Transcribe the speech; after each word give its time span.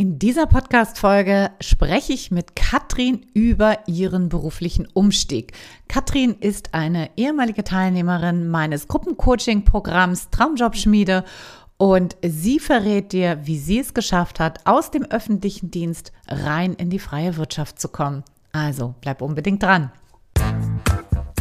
In 0.00 0.20
dieser 0.20 0.46
Podcast-Folge 0.46 1.50
spreche 1.60 2.12
ich 2.12 2.30
mit 2.30 2.54
Katrin 2.54 3.26
über 3.34 3.78
ihren 3.88 4.28
beruflichen 4.28 4.86
Umstieg. 4.94 5.54
Katrin 5.88 6.36
ist 6.38 6.72
eine 6.72 7.10
ehemalige 7.16 7.64
Teilnehmerin 7.64 8.48
meines 8.48 8.86
Gruppencoaching-Programms 8.86 10.30
Traumjobschmiede 10.30 11.24
und 11.78 12.16
sie 12.22 12.60
verrät 12.60 13.10
dir, 13.10 13.40
wie 13.42 13.58
sie 13.58 13.80
es 13.80 13.92
geschafft 13.92 14.38
hat, 14.38 14.64
aus 14.68 14.92
dem 14.92 15.02
öffentlichen 15.02 15.72
Dienst 15.72 16.12
rein 16.28 16.74
in 16.74 16.90
die 16.90 17.00
freie 17.00 17.36
Wirtschaft 17.36 17.80
zu 17.80 17.88
kommen. 17.88 18.22
Also 18.52 18.94
bleib 19.00 19.20
unbedingt 19.20 19.64
dran. 19.64 19.90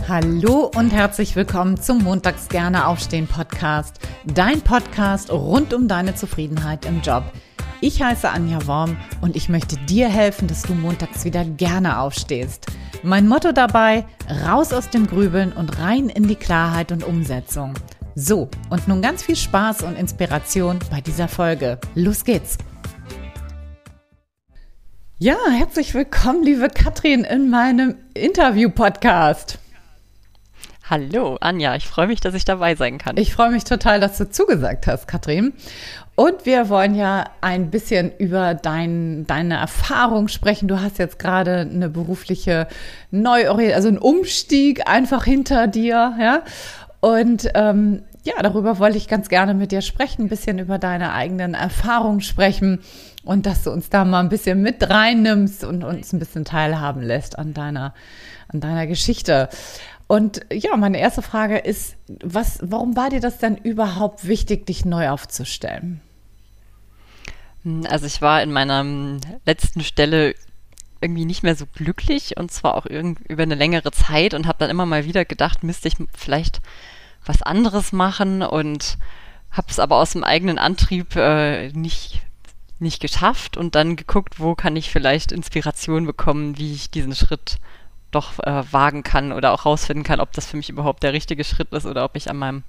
Hallo 0.10 0.72
und 0.74 0.92
herzlich 0.92 1.36
willkommen 1.36 1.82
zum 1.82 2.02
Montags 2.02 2.48
gerne 2.48 2.88
aufstehen 2.88 3.28
Podcast, 3.28 4.00
dein 4.24 4.62
Podcast 4.62 5.30
rund 5.30 5.74
um 5.74 5.90
deine 5.90 6.16
Zufriedenheit 6.16 6.86
im 6.86 7.02
Job. 7.02 7.26
Ich 7.82 8.02
heiße 8.02 8.30
Anja 8.30 8.66
Worm 8.68 8.96
und 9.20 9.36
ich 9.36 9.50
möchte 9.50 9.76
dir 9.76 10.08
helfen, 10.08 10.48
dass 10.48 10.62
du 10.62 10.76
montags 10.76 11.26
wieder 11.26 11.44
gerne 11.44 12.00
aufstehst. 12.00 12.68
Mein 13.04 13.28
Motto 13.28 13.52
dabei, 13.52 14.06
raus 14.46 14.72
aus 14.72 14.90
dem 14.90 15.08
Grübeln 15.08 15.52
und 15.52 15.78
rein 15.78 16.08
in 16.08 16.26
die 16.26 16.38
Klarheit 16.38 16.94
und 16.94 17.04
Umsetzung. 17.04 17.74
So, 18.16 18.50
und 18.70 18.88
nun 18.88 19.02
ganz 19.02 19.24
viel 19.24 19.36
Spaß 19.36 19.84
und 19.84 19.98
Inspiration 19.98 20.80
bei 20.90 21.02
dieser 21.02 21.28
Folge. 21.28 21.80
Los 21.96 22.24
geht's! 22.24 22.58
Ja, 25.18 25.36
herzlich 25.52 25.94
willkommen, 25.94 26.44
liebe 26.44 26.70
Katrin, 26.70 27.26
in 27.26 27.50
meinem 27.50 27.96
Interview-Podcast. 28.14 29.60
Hallo, 30.90 31.36
Anja, 31.42 31.76
ich 31.76 31.86
freue 31.86 32.08
mich, 32.08 32.22
dass 32.22 32.34
ich 32.34 32.46
dabei 32.46 32.76
sein 32.76 32.98
kann. 32.98 33.18
Ich 33.18 33.34
freue 33.34 33.52
mich 33.52 33.66
total, 33.66 34.00
dass 34.00 34.18
du 34.18 34.30
zugesagt 34.30 34.88
hast, 34.88 35.06
Katrin. 35.06 35.52
Und 36.16 36.46
wir 36.46 36.70
wollen 36.70 36.96
ja 36.96 37.26
ein 37.42 37.70
bisschen 37.72 38.14
über 38.18 38.54
dein, 38.54 39.28
deine 39.28 39.58
Erfahrung 39.58 40.30
sprechen. 40.30 40.70
Du 40.70 40.80
hast 40.80 40.98
jetzt 40.98 41.20
gerade 41.20 41.68
eine 41.70 41.90
berufliche 41.90 42.70
Neuorientierung, 43.12 43.76
also 43.76 43.88
einen 43.90 43.98
Umstieg 43.98 44.88
einfach 44.88 45.26
hinter 45.26 45.68
dir, 45.68 46.16
ja. 46.22 46.44
Und 47.02 47.50
ähm, 47.54 48.04
ja, 48.24 48.42
darüber 48.42 48.80
wollte 48.80 48.98
ich 48.98 49.10
ganz 49.10 49.28
gerne 49.28 49.56
mit 49.56 49.74
dir 49.74 49.82
sprechen, 49.82 50.24
ein 50.24 50.30
bisschen 50.30 50.58
über 50.58 50.80
deine 50.80 51.12
eigenen 51.12 51.54
Erfahrungen 51.54 52.22
sprechen 52.22 52.80
und 53.26 53.46
dass 53.46 53.64
du 53.64 53.72
uns 53.72 53.90
da 53.90 54.06
mal 54.06 54.22
ein 54.22 54.30
bisschen 54.30 54.62
mit 54.62 54.90
reinnimmst 54.90 55.66
und 55.66 55.84
uns 55.84 56.14
ein 56.14 56.20
bisschen 56.20 56.46
teilhaben 56.46 57.02
lässt 57.02 57.38
an 57.38 57.54
deiner, 57.54 57.94
an 58.48 58.62
deiner 58.62 58.88
Geschichte. 58.88 59.50
Und 60.08 60.46
ja, 60.52 60.76
meine 60.78 61.00
erste 61.00 61.22
Frage 61.22 61.58
ist, 61.58 61.98
was, 62.08 62.60
warum 62.62 62.96
war 62.96 63.10
dir 63.10 63.20
das 63.20 63.40
denn 63.40 63.58
überhaupt 63.58 64.26
wichtig, 64.28 64.66
dich 64.66 64.86
neu 64.86 65.10
aufzustellen? 65.10 66.02
Hm, 67.64 67.86
also 67.90 68.06
ich 68.06 68.22
war 68.22 68.42
in 68.42 68.52
meiner 68.52 68.80
hm, 68.80 69.20
letzten 69.46 69.84
Stelle 69.84 70.34
irgendwie 71.02 71.26
nicht 71.26 71.44
mehr 71.44 71.56
so 71.56 71.66
glücklich 71.66 72.38
und 72.38 72.52
zwar 72.52 72.76
auch 72.76 72.86
über 72.86 73.44
eine 73.44 73.56
längere 73.56 73.92
Zeit 73.92 74.34
und 74.34 74.48
habe 74.48 74.58
dann 74.60 74.70
immer 74.70 74.86
mal 74.86 75.06
wieder 75.06 75.26
gedacht, 75.26 75.64
müsste 75.64 75.90
ich 75.90 75.96
vielleicht 76.16 76.60
was 77.24 77.44
anderes 77.44 77.92
machen 77.92 78.42
und 78.42 78.98
habe 79.52 79.68
es 79.70 79.78
aber 79.78 79.98
aus 79.98 80.14
dem 80.14 80.24
eigenen 80.24 80.58
Antrieb 80.58 81.16
äh, 81.16 81.70
nicht 81.74 82.22
nicht 82.80 83.02
geschafft 83.02 83.58
und 83.58 83.74
dann 83.74 83.96
geguckt, 83.96 84.40
wo 84.40 84.54
kann 84.54 84.76
ich 84.76 84.92
vielleicht 84.92 85.32
Inspiration 85.32 86.06
bekommen, 86.06 86.58
wie 86.60 86.74
ich 86.74 86.92
diesen 86.92 87.16
Schritt 87.16 87.58
doch 88.18 88.40
äh, 88.40 88.64
wagen 88.72 89.04
kann 89.04 89.32
oder 89.32 89.54
auch 89.54 89.66
rausfinden 89.66 90.04
kann, 90.04 90.20
ob 90.20 90.32
das 90.34 90.48
für 90.48 90.58
mich 90.58 90.70
überhaupt 90.70 91.04
der 91.04 91.14
richtige 91.14 91.44
Schritt 91.44 91.72
ist 91.72 91.86
oder 91.86 92.04
ob 92.04 92.16
ich 92.16 92.30
an 92.30 92.38
meinem 92.38 92.64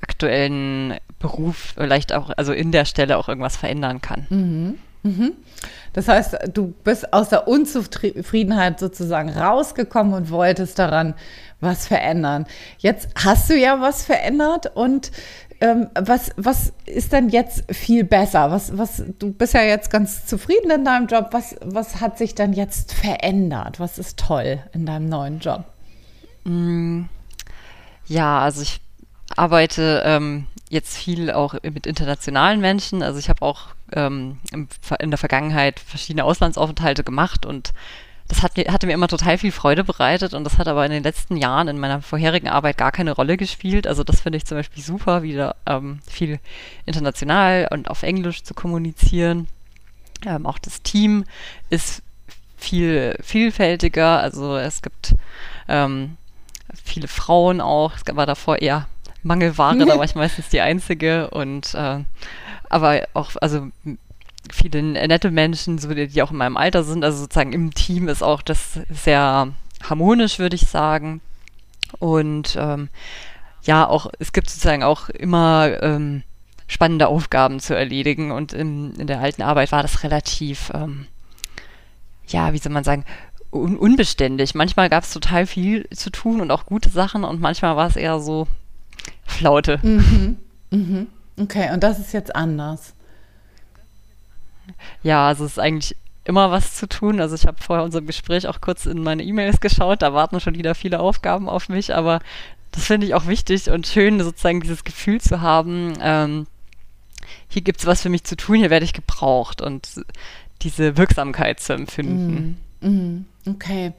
aktuellen 0.00 0.94
Beruf 1.18 1.74
vielleicht 1.76 2.12
auch, 2.12 2.30
also 2.36 2.52
in 2.52 2.72
der 2.72 2.86
Stelle 2.86 3.18
auch 3.18 3.28
irgendwas 3.28 3.56
verändern 3.56 4.00
kann. 4.00 4.26
Mhm. 4.30 4.78
Mhm. 5.06 5.32
Das 5.92 6.08
heißt, 6.08 6.36
du 6.52 6.74
bist 6.84 7.12
aus 7.12 7.30
der 7.30 7.48
Unzufriedenheit 7.48 8.78
sozusagen 8.78 9.30
rausgekommen 9.30 10.12
und 10.12 10.30
wolltest 10.30 10.78
daran 10.78 11.14
was 11.60 11.86
verändern. 11.86 12.44
Jetzt 12.78 13.08
hast 13.14 13.48
du 13.48 13.56
ja 13.56 13.80
was 13.80 14.04
verändert 14.04 14.76
und 14.76 15.10
ähm, 15.60 15.88
was, 15.98 16.32
was 16.36 16.74
ist 16.84 17.12
denn 17.12 17.30
jetzt 17.30 17.64
viel 17.74 18.04
besser? 18.04 18.50
Was, 18.50 18.76
was, 18.76 19.02
du 19.18 19.32
bist 19.32 19.54
ja 19.54 19.62
jetzt 19.62 19.90
ganz 19.90 20.26
zufrieden 20.26 20.70
in 20.70 20.84
deinem 20.84 21.06
Job. 21.06 21.28
Was, 21.30 21.56
was 21.64 22.00
hat 22.00 22.18
sich 22.18 22.34
denn 22.34 22.52
jetzt 22.52 22.92
verändert? 22.92 23.80
Was 23.80 23.98
ist 23.98 24.18
toll 24.18 24.58
in 24.72 24.84
deinem 24.84 25.08
neuen 25.08 25.38
Job? 25.38 25.64
Mm, 26.44 27.04
ja, 28.06 28.40
also 28.40 28.60
ich 28.60 28.80
arbeite 29.34 30.02
ähm, 30.04 30.46
jetzt 30.68 30.96
viel 30.96 31.30
auch 31.30 31.54
mit 31.62 31.86
internationalen 31.86 32.60
Menschen. 32.60 33.02
Also 33.02 33.18
ich 33.18 33.28
habe 33.28 33.42
auch 33.42 33.68
ähm, 33.92 34.38
in 34.52 35.10
der 35.10 35.18
Vergangenheit 35.18 35.80
verschiedene 35.80 36.24
Auslandsaufenthalte 36.24 37.04
gemacht 37.04 37.46
und 37.46 37.72
das 38.28 38.42
hat, 38.42 38.58
hatte 38.58 38.86
mir 38.86 38.94
immer 38.94 39.08
total 39.08 39.38
viel 39.38 39.52
Freude 39.52 39.84
bereitet 39.84 40.34
und 40.34 40.42
das 40.42 40.58
hat 40.58 40.66
aber 40.66 40.84
in 40.84 40.90
den 40.90 41.04
letzten 41.04 41.36
Jahren 41.36 41.68
in 41.68 41.78
meiner 41.78 42.02
vorherigen 42.02 42.48
Arbeit 42.48 42.76
gar 42.76 42.90
keine 42.90 43.12
Rolle 43.12 43.36
gespielt. 43.36 43.86
Also 43.86 44.02
das 44.02 44.20
finde 44.20 44.38
ich 44.38 44.44
zum 44.44 44.58
Beispiel 44.58 44.82
super, 44.82 45.22
wieder 45.22 45.54
ähm, 45.64 46.00
viel 46.08 46.40
international 46.86 47.68
und 47.70 47.88
auf 47.88 48.02
Englisch 48.02 48.42
zu 48.42 48.54
kommunizieren. 48.54 49.46
Ähm, 50.26 50.44
auch 50.46 50.58
das 50.58 50.82
Team 50.82 51.24
ist 51.70 52.02
viel 52.56 53.16
vielfältiger. 53.22 54.18
Also 54.18 54.56
es 54.56 54.82
gibt 54.82 55.14
ähm, 55.68 56.16
viele 56.82 57.06
Frauen 57.06 57.60
auch. 57.60 57.92
Es 57.94 58.16
war 58.16 58.26
davor 58.26 58.58
eher 58.58 58.88
Mangelware, 59.26 59.84
da 59.84 59.86
war 59.98 60.04
ich 60.04 60.14
meistens 60.14 60.48
die 60.48 60.60
Einzige 60.60 61.30
und 61.30 61.74
äh, 61.74 62.04
aber 62.68 63.06
auch, 63.14 63.30
also 63.40 63.68
viele 64.52 64.82
nette 64.82 65.30
Menschen, 65.30 65.78
so 65.78 65.92
die, 65.92 66.08
die 66.08 66.22
auch 66.22 66.30
in 66.30 66.36
meinem 66.36 66.56
Alter 66.56 66.84
sind, 66.84 67.04
also 67.04 67.18
sozusagen 67.18 67.52
im 67.52 67.74
Team 67.74 68.08
ist 68.08 68.22
auch 68.22 68.42
das 68.42 68.80
sehr 68.90 69.52
harmonisch, 69.82 70.38
würde 70.38 70.56
ich 70.56 70.66
sagen. 70.66 71.20
Und 71.98 72.56
ähm, 72.58 72.88
ja, 73.62 73.86
auch 73.86 74.10
es 74.18 74.32
gibt 74.32 74.48
sozusagen 74.50 74.82
auch 74.82 75.08
immer 75.08 75.82
ähm, 75.82 76.22
spannende 76.68 77.08
Aufgaben 77.08 77.60
zu 77.60 77.74
erledigen 77.74 78.32
und 78.32 78.52
in, 78.52 78.94
in 78.94 79.06
der 79.06 79.20
alten 79.20 79.42
Arbeit 79.42 79.72
war 79.72 79.82
das 79.82 80.02
relativ, 80.02 80.70
ähm, 80.74 81.06
ja, 82.26 82.52
wie 82.52 82.58
soll 82.58 82.72
man 82.72 82.84
sagen, 82.84 83.04
un 83.52 83.76
unbeständig. 83.76 84.54
Manchmal 84.54 84.88
gab 84.88 85.04
es 85.04 85.12
total 85.12 85.46
viel 85.46 85.88
zu 85.90 86.10
tun 86.10 86.40
und 86.40 86.50
auch 86.50 86.66
gute 86.66 86.90
Sachen 86.90 87.24
und 87.24 87.40
manchmal 87.40 87.76
war 87.76 87.86
es 87.86 87.96
eher 87.96 88.18
so 88.20 88.48
Flaute. 89.26 89.78
Mhm. 89.82 90.38
Mhm. 90.70 91.06
Okay, 91.38 91.70
und 91.72 91.82
das 91.82 91.98
ist 91.98 92.12
jetzt 92.12 92.34
anders. 92.34 92.94
Ja, 95.02 95.28
also 95.28 95.44
es 95.44 95.52
ist 95.52 95.58
eigentlich 95.58 95.96
immer 96.24 96.50
was 96.50 96.74
zu 96.74 96.88
tun. 96.88 97.20
Also 97.20 97.34
ich 97.34 97.46
habe 97.46 97.62
vorher 97.62 97.84
unserem 97.84 98.06
Gespräch 98.06 98.46
auch 98.46 98.60
kurz 98.60 98.86
in 98.86 99.02
meine 99.02 99.22
E-Mails 99.22 99.60
geschaut, 99.60 100.02
da 100.02 100.12
warten 100.12 100.40
schon 100.40 100.56
wieder 100.56 100.74
viele 100.74 101.00
Aufgaben 101.00 101.48
auf 101.48 101.68
mich, 101.68 101.94
aber 101.94 102.20
das 102.72 102.84
finde 102.84 103.06
ich 103.06 103.14
auch 103.14 103.26
wichtig 103.26 103.70
und 103.70 103.86
schön, 103.86 104.20
sozusagen 104.20 104.60
dieses 104.60 104.84
Gefühl 104.84 105.20
zu 105.20 105.40
haben, 105.40 105.94
ähm, 106.00 106.46
hier 107.48 107.62
gibt 107.62 107.80
es 107.80 107.86
was 107.86 108.02
für 108.02 108.08
mich 108.08 108.24
zu 108.24 108.36
tun, 108.36 108.56
hier 108.56 108.70
werde 108.70 108.84
ich 108.84 108.92
gebraucht 108.92 109.62
und 109.62 109.88
diese 110.62 110.96
Wirksamkeit 110.96 111.60
zu 111.60 111.74
empfinden. 111.74 112.58
Mm, 112.80 112.88
mm, 112.88 113.24
okay. 113.46 113.92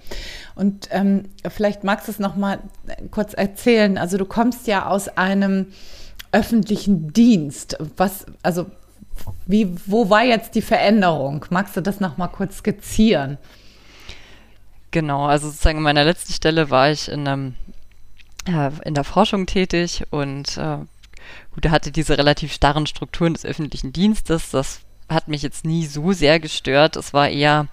Und 0.55 0.89
ähm, 0.91 1.25
vielleicht 1.49 1.83
magst 1.83 2.07
du 2.07 2.11
es 2.11 2.19
nochmal 2.19 2.59
kurz 3.11 3.33
erzählen. 3.33 3.97
Also 3.97 4.17
du 4.17 4.25
kommst 4.25 4.67
ja 4.67 4.87
aus 4.87 5.07
einem 5.09 5.67
öffentlichen 6.31 7.13
Dienst. 7.13 7.77
Was, 7.95 8.25
also 8.43 8.67
wie, 9.45 9.75
wo 9.85 10.09
war 10.09 10.23
jetzt 10.23 10.55
die 10.55 10.61
Veränderung? 10.61 11.45
Magst 11.49 11.75
du 11.77 11.81
das 11.81 11.99
noch 11.99 12.17
mal 12.17 12.27
kurz 12.27 12.57
skizzieren? 12.57 13.37
Genau, 14.91 15.25
also 15.25 15.47
sozusagen 15.47 15.79
in 15.79 15.83
meiner 15.83 16.03
letzten 16.03 16.33
Stelle 16.33 16.69
war 16.69 16.91
ich 16.91 17.09
in, 17.09 17.27
einem, 17.27 17.55
äh, 18.47 18.71
in 18.85 18.93
der 18.93 19.03
Forschung 19.03 19.45
tätig 19.45 20.03
und 20.11 20.57
äh, 20.57 20.77
gut, 21.53 21.65
da 21.65 21.71
hatte 21.71 21.91
diese 21.91 22.17
relativ 22.17 22.53
starren 22.53 22.87
Strukturen 22.87 23.33
des 23.33 23.45
öffentlichen 23.45 23.91
Dienstes. 23.91 24.51
Das 24.51 24.79
hat 25.09 25.27
mich 25.27 25.41
jetzt 25.41 25.65
nie 25.65 25.85
so 25.85 26.13
sehr 26.13 26.39
gestört. 26.39 26.95
Es 26.95 27.13
war 27.13 27.29
eher 27.29 27.67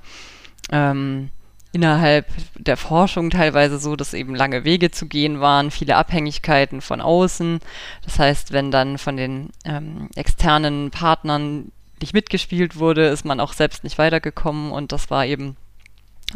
ähm, 0.70 1.30
innerhalb 1.74 2.26
der 2.56 2.76
Forschung 2.76 3.30
teilweise 3.30 3.78
so, 3.78 3.96
dass 3.96 4.14
eben 4.14 4.34
lange 4.34 4.64
Wege 4.64 4.92
zu 4.92 5.06
gehen 5.06 5.40
waren, 5.40 5.72
viele 5.72 5.96
Abhängigkeiten 5.96 6.80
von 6.80 7.00
außen. 7.00 7.58
Das 8.04 8.18
heißt, 8.18 8.52
wenn 8.52 8.70
dann 8.70 8.96
von 8.96 9.16
den 9.16 9.50
ähm, 9.64 10.08
externen 10.14 10.92
Partnern 10.92 11.72
nicht 12.00 12.14
mitgespielt 12.14 12.76
wurde, 12.76 13.06
ist 13.06 13.24
man 13.24 13.40
auch 13.40 13.52
selbst 13.52 13.82
nicht 13.82 13.98
weitergekommen 13.98 14.70
und 14.70 14.92
das 14.92 15.10
war 15.10 15.26
eben 15.26 15.56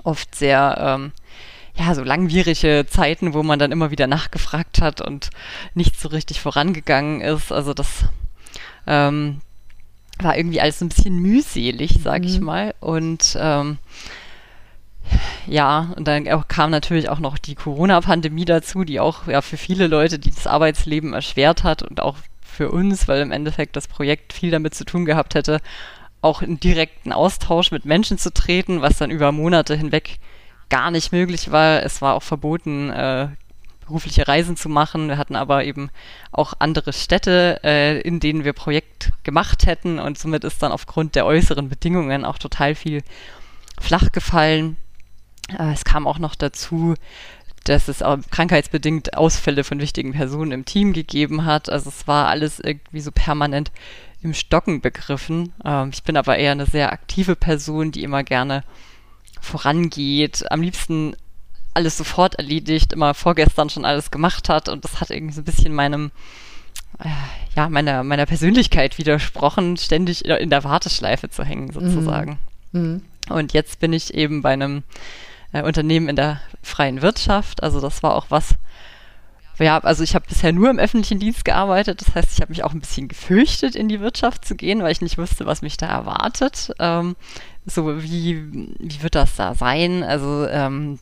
oft 0.02 0.35
sehr, 0.35 0.76
ähm, 0.81 1.12
ja, 1.76 1.94
so 1.94 2.02
langwierige 2.02 2.87
Zeiten, 2.88 3.32
wo 3.32 3.44
man 3.44 3.61
dann 3.61 3.70
immer 3.70 3.93
wieder 3.93 4.08
nachgefragt 4.08 4.81
hat 4.81 5.00
und 5.00 5.31
nicht 5.75 6.00
so 6.00 6.08
richtig 6.08 6.40
vorangegangen 6.40 7.20
ist. 7.20 7.52
Also 7.52 7.75
das 7.75 8.06
ähm, 8.88 9.40
war 10.19 10.37
irgendwie 10.37 10.61
alles 10.61 10.81
so 10.81 10.85
ein 10.85 10.88
bisschen 10.88 11.20
mühselig, 11.20 12.00
sag 12.02 12.23
mhm. 12.23 12.29
ich 12.29 12.40
mal. 12.40 12.75
Und 12.81 13.38
ähm, 13.40 13.79
ja, 15.46 15.93
und 15.96 16.06
dann 16.06 16.28
auch 16.28 16.49
kam 16.49 16.70
natürlich 16.70 17.08
auch 17.08 17.19
noch 17.19 17.38
die 17.38 17.55
Corona-Pandemie 17.55 18.44
dazu, 18.44 18.84
die 18.84 19.00
auch 19.00 19.26
ja 19.26 19.40
für 19.40 19.56
viele 19.56 19.87
Leute 19.87 20.19
die 20.19 20.31
das 20.31 20.46
Arbeitsleben 20.46 21.12
erschwert 21.14 21.64
hat 21.64 21.82
und 21.82 22.00
auch 22.00 22.16
für 22.43 22.70
uns, 22.70 23.08
weil 23.08 23.22
im 23.22 23.32
Endeffekt 23.32 23.76
das 23.76 23.88
Projekt 23.88 24.32
viel 24.32 24.50
damit 24.50 24.75
zu 24.75 24.84
tun 24.84 25.05
gehabt 25.05 25.34
hätte, 25.34 25.60
auch 26.20 26.43
in 26.43 26.58
direkten 26.58 27.12
Austausch 27.12 27.70
mit 27.70 27.84
Menschen 27.84 28.19
zu 28.19 28.32
treten, 28.32 28.82
was 28.82 28.99
dann 28.99 29.10
über 29.10 29.32
Monate 29.32 29.76
hinweg 29.76 30.19
gar 30.69 30.90
nicht 30.90 31.12
möglich 31.12 31.52
war. 31.52 31.82
Es 31.82 32.02
war 32.02 32.14
auch 32.14 32.22
verboten, 32.22 32.90
äh, 32.90 33.28
berufliche 33.87 34.28
Reisen 34.28 34.56
zu 34.56 34.69
machen. 34.69 35.08
Wir 35.08 35.16
hatten 35.16 35.37
aber 35.37 35.64
eben 35.64 35.90
auch 36.31 36.54
andere 36.58 36.93
Städte, 36.93 37.61
äh, 37.64 38.00
in 38.00 38.20
denen 38.20 38.44
wir 38.44 38.52
Projekt 38.52 39.12
gemacht 39.22 39.66
hätten 39.66 39.99
und 39.99 40.19
somit 40.19 40.44
ist 40.44 40.62
dann 40.62 40.72
aufgrund 40.72 41.14
der 41.14 41.26
äußeren 41.26 41.69
Bedingungen 41.69 42.25
auch 42.25 42.38
total 42.38 42.75
viel 42.75 43.02
flach 43.81 44.12
gefallen. 44.12 44.76
Äh, 45.49 45.73
es 45.73 45.85
kam 45.85 46.06
auch 46.06 46.19
noch 46.19 46.35
dazu, 46.35 46.95
dass 47.65 47.89
es 47.89 48.03
auch 48.03 48.19
krankheitsbedingt 48.31 49.17
Ausfälle 49.17 49.65
von 49.65 49.81
wichtigen 49.81 50.12
Personen 50.12 50.53
im 50.53 50.65
Team 50.65 50.93
gegeben 50.93 51.45
hat. 51.45 51.69
Also 51.69 51.91
es 51.91 52.06
war 52.06 52.29
alles 52.29 52.61
irgendwie 52.61 53.00
so 53.00 53.12
permanent 53.12 53.71
im 54.23 54.35
Stocken 54.35 54.81
begriffen. 54.81 55.53
Ähm, 55.65 55.91
ich 55.93 56.03
bin 56.03 56.17
aber 56.17 56.37
eher 56.39 56.53
eine 56.53 56.67
sehr 56.67 56.93
aktive 56.93 57.37
Person, 57.37 57.93
die 57.93 58.03
immer 58.03 58.25
gerne 58.25 58.65
vorangeht, 59.41 60.50
am 60.50 60.62
liebsten 60.62 61.15
alles 61.75 61.97
sofort 61.97 62.35
erledigt, 62.37 62.93
immer 62.93 63.15
vorgestern 63.15 63.71
schon 63.71 63.85
alles 63.85 64.11
gemacht 64.11 64.49
hat 64.49 64.69
und 64.69 64.85
das 64.85 65.00
hat 65.00 65.11
irgendwie 65.11 65.35
so 65.35 65.43
ein 65.43 65.45
bisschen 65.45 65.73
meinem, 65.73 66.11
äh, 66.99 67.09
ja, 67.55 67.69
meiner, 67.69 68.03
meiner 68.03 68.27
Persönlichkeit 68.27 68.99
widersprochen, 68.99 69.77
ständig 69.77 70.25
in 70.25 70.50
der 70.50 70.65
Warteschleife 70.65 71.31
zu 71.31 71.45
hängen 71.45 71.73
sozusagen. 71.73 72.39
Mhm. 72.73 72.81
Mhm. 72.81 73.03
Und 73.33 73.53
jetzt 73.53 73.79
bin 73.79 73.93
ich 73.93 74.15
eben 74.15 74.43
bei 74.43 74.53
einem 74.53 74.83
äh, 75.53 75.62
Unternehmen 75.62 76.09
in 76.09 76.17
der 76.17 76.41
freien 76.62 77.03
Wirtschaft, 77.03 77.62
also 77.62 77.81
das 77.81 78.03
war 78.03 78.15
auch 78.15 78.27
was, 78.29 78.55
ja, 79.65 79.79
also 79.79 80.05
ich 80.05 80.15
habe 80.15 80.27
bisher 80.29 80.53
nur 80.53 80.71
im 80.71 80.79
öffentlichen 80.79 81.19
Dienst 81.19 81.45
gearbeitet. 81.45 82.00
Das 82.00 82.15
heißt, 82.15 82.33
ich 82.33 82.41
habe 82.41 82.50
mich 82.50 82.62
auch 82.62 82.73
ein 82.73 82.81
bisschen 82.81 83.09
gefürchtet, 83.09 83.75
in 83.75 83.89
die 83.89 84.00
Wirtschaft 84.00 84.45
zu 84.45 84.55
gehen, 84.55 84.83
weil 84.83 84.93
ich 84.93 85.00
nicht 85.00 85.19
wusste, 85.19 85.47
was 85.47 85.62
mich 85.62 85.77
da 85.77 85.87
erwartet. 85.87 86.73
Ähm, 86.79 87.17
so, 87.67 88.00
wie, 88.03 88.73
wie 88.79 89.03
wird 89.03 89.15
das 89.15 89.35
da 89.37 89.55
sein? 89.55 90.05
Also, 90.05 90.47
ähm, 90.47 91.00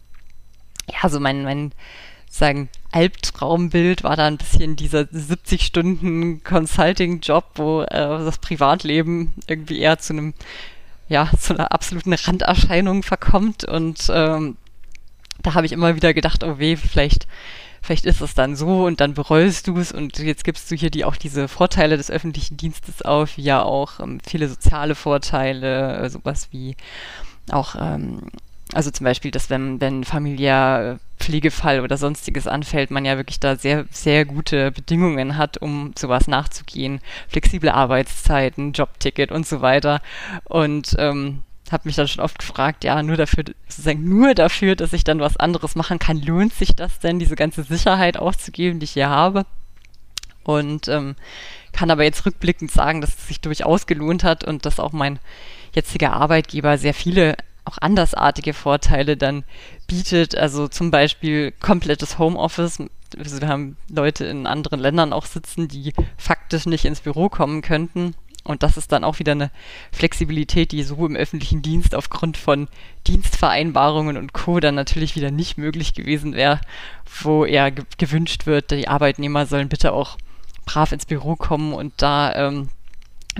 ja, 0.91 1.09
so 1.09 1.21
mein, 1.21 1.45
mein 1.45 1.73
sagen, 2.29 2.69
Albtraumbild 2.93 4.05
war 4.05 4.17
da 4.17 4.27
ein 4.27 4.39
bisschen 4.39 4.77
dieser 4.77 5.07
70 5.11 5.63
Stunden 5.63 6.43
Consulting-Job, 6.43 7.45
wo 7.57 7.83
äh, 7.83 7.89
das 7.91 8.39
Privatleben 8.39 9.35
irgendwie 9.47 9.81
eher 9.81 9.99
zu 9.99 10.13
einem, 10.13 10.35
ja, 11.08 11.31
zu 11.38 11.55
einer 11.55 11.73
absoluten 11.73 12.12
Randerscheinung 12.12 13.03
verkommt. 13.03 13.64
Und 13.64 14.11
ähm, 14.11 14.56
da 15.43 15.55
habe 15.55 15.67
ich 15.67 15.73
immer 15.73 15.97
wieder 15.97 16.14
gedacht, 16.14 16.44
oh 16.44 16.58
weh, 16.58 16.76
vielleicht 16.76 17.26
vielleicht 17.87 18.05
ist 18.05 18.20
es 18.20 18.35
dann 18.35 18.56
so 18.56 18.85
und 18.85 19.00
dann 19.00 19.14
bereust 19.14 19.69
du 19.69 19.79
es 19.79 19.93
und 19.93 20.19
jetzt 20.19 20.43
gibst 20.43 20.70
du 20.70 20.75
hier 20.75 20.91
die 20.91 21.05
auch 21.05 21.14
diese 21.14 21.47
Vorteile 21.47 21.97
des 21.97 22.11
öffentlichen 22.11 22.56
Dienstes 22.56 23.03
auf, 23.03 23.37
wie 23.37 23.43
ja 23.43 23.62
auch 23.62 24.00
ähm, 24.00 24.19
viele 24.26 24.49
soziale 24.49 24.97
Vorteile, 24.97 25.99
äh, 25.99 26.11
sowas 26.11 26.49
wie 26.50 26.76
auch, 27.50 27.76
ähm, 27.79 28.23
also 28.73 28.91
zum 28.91 29.05
Beispiel, 29.05 29.31
dass 29.31 29.49
wenn, 29.49 29.81
wenn 29.81 30.05
familiär 30.05 30.99
Pflegefall 31.19 31.81
oder 31.81 31.97
sonstiges 31.97 32.47
anfällt, 32.47 32.91
man 32.91 33.05
ja 33.05 33.17
wirklich 33.17 33.41
da 33.41 33.57
sehr, 33.57 33.87
sehr 33.91 34.25
gute 34.25 34.73
Bedingungen 34.73 35.37
hat, 35.37 35.59
um 35.59 35.93
sowas 35.97 36.27
nachzugehen. 36.27 37.01
Flexible 37.29 37.71
Arbeitszeiten, 37.71 38.73
Jobticket 38.73 39.31
und 39.31 39.47
so 39.47 39.61
weiter. 39.61 40.01
Und 40.45 40.97
ähm, 40.99 41.43
habe 41.71 41.83
mich 41.85 41.97
dann 41.97 42.09
schon 42.09 42.23
oft 42.23 42.39
gefragt, 42.39 42.85
ja, 42.85 43.03
nur 43.03 43.17
dafür, 43.17 43.45
sozusagen 43.69 44.09
nur 44.09 44.35
dafür, 44.35 44.77
dass 44.77 44.93
ich 44.93 45.05
dann 45.05 45.21
was 45.21 45.37
anderes 45.37 45.75
machen 45.75 45.99
kann, 45.99 46.21
lohnt 46.21 46.53
sich 46.53 46.75
das 46.77 46.99
denn, 46.99 47.19
diese 47.19 47.37
ganze 47.37 47.62
Sicherheit 47.62 48.17
aufzugeben, 48.17 48.79
die 48.79 48.85
ich 48.85 48.93
hier 48.93 49.09
habe? 49.09 49.47
Und 50.45 50.87
ähm, 50.89 51.17
kann 51.73 51.91
aber 51.91 52.05
jetzt 52.05 52.25
rückblickend 52.25 52.71
sagen, 52.71 53.01
dass 53.01 53.17
es 53.17 53.27
sich 53.27 53.41
durchaus 53.41 53.87
gelohnt 53.87 54.23
hat 54.23 54.45
und 54.45 54.65
dass 54.65 54.79
auch 54.79 54.93
mein 54.93 55.19
jetziger 55.75 56.12
Arbeitgeber 56.12 56.79
sehr 56.79 56.95
viele 56.95 57.37
auch 57.67 57.79
andersartige 57.81 58.55
Vorteile 58.55 59.17
dann 59.17 59.45
bietet. 59.87 60.37
Also 60.37 60.69
zum 60.69 60.91
Beispiel 60.91 61.53
komplettes 61.61 62.19
Homeoffice. 62.19 62.83
Also 63.19 63.41
wir 63.41 63.49
haben 63.49 63.77
Leute 63.89 64.25
in 64.25 64.47
anderen 64.47 64.81
Ländern 64.81 65.13
auch 65.13 65.27
sitzen, 65.27 65.69
die 65.69 65.93
faktisch 66.17 66.67
nicht 66.67 66.85
ins 66.85 67.01
Büro 67.01 67.29
kommen 67.29 67.63
könnten 67.63 68.15
und 68.47 68.63
das 68.63 68.77
ist 68.77 68.93
dann 68.93 69.05
auch 69.05 69.19
wieder 69.19 69.33
eine 69.33 69.51
Flexibilität, 69.93 70.73
die 70.73 70.83
so 70.83 71.05
im 71.05 71.17
öffentlichen 71.17 71.63
Dienst 71.63 71.95
aufgrund 71.95 72.37
von 72.37 72.69
Dienstvereinbarungen 73.07 74.17
und 74.17 74.33
Co. 74.33 74.61
dann 74.61 74.77
natürlich 74.77 75.17
wieder 75.17 75.31
nicht 75.31 75.59
möglich 75.59 75.95
gewesen 75.95 76.35
wäre, 76.35 76.61
wo 77.23 77.45
eher 77.45 77.71
ge 77.71 77.85
gewünscht 77.99 78.47
wird, 78.47 78.71
die 78.71 78.89
Arbeitnehmer 78.89 79.47
sollen 79.47 79.69
bitte 79.69 79.93
auch 79.93 80.17
brav 80.65 80.93
ins 80.93 81.07
Büro 81.07 81.37
kommen 81.37 81.73
und 81.73 81.95
da 81.97 82.35
ähm, 82.35 82.69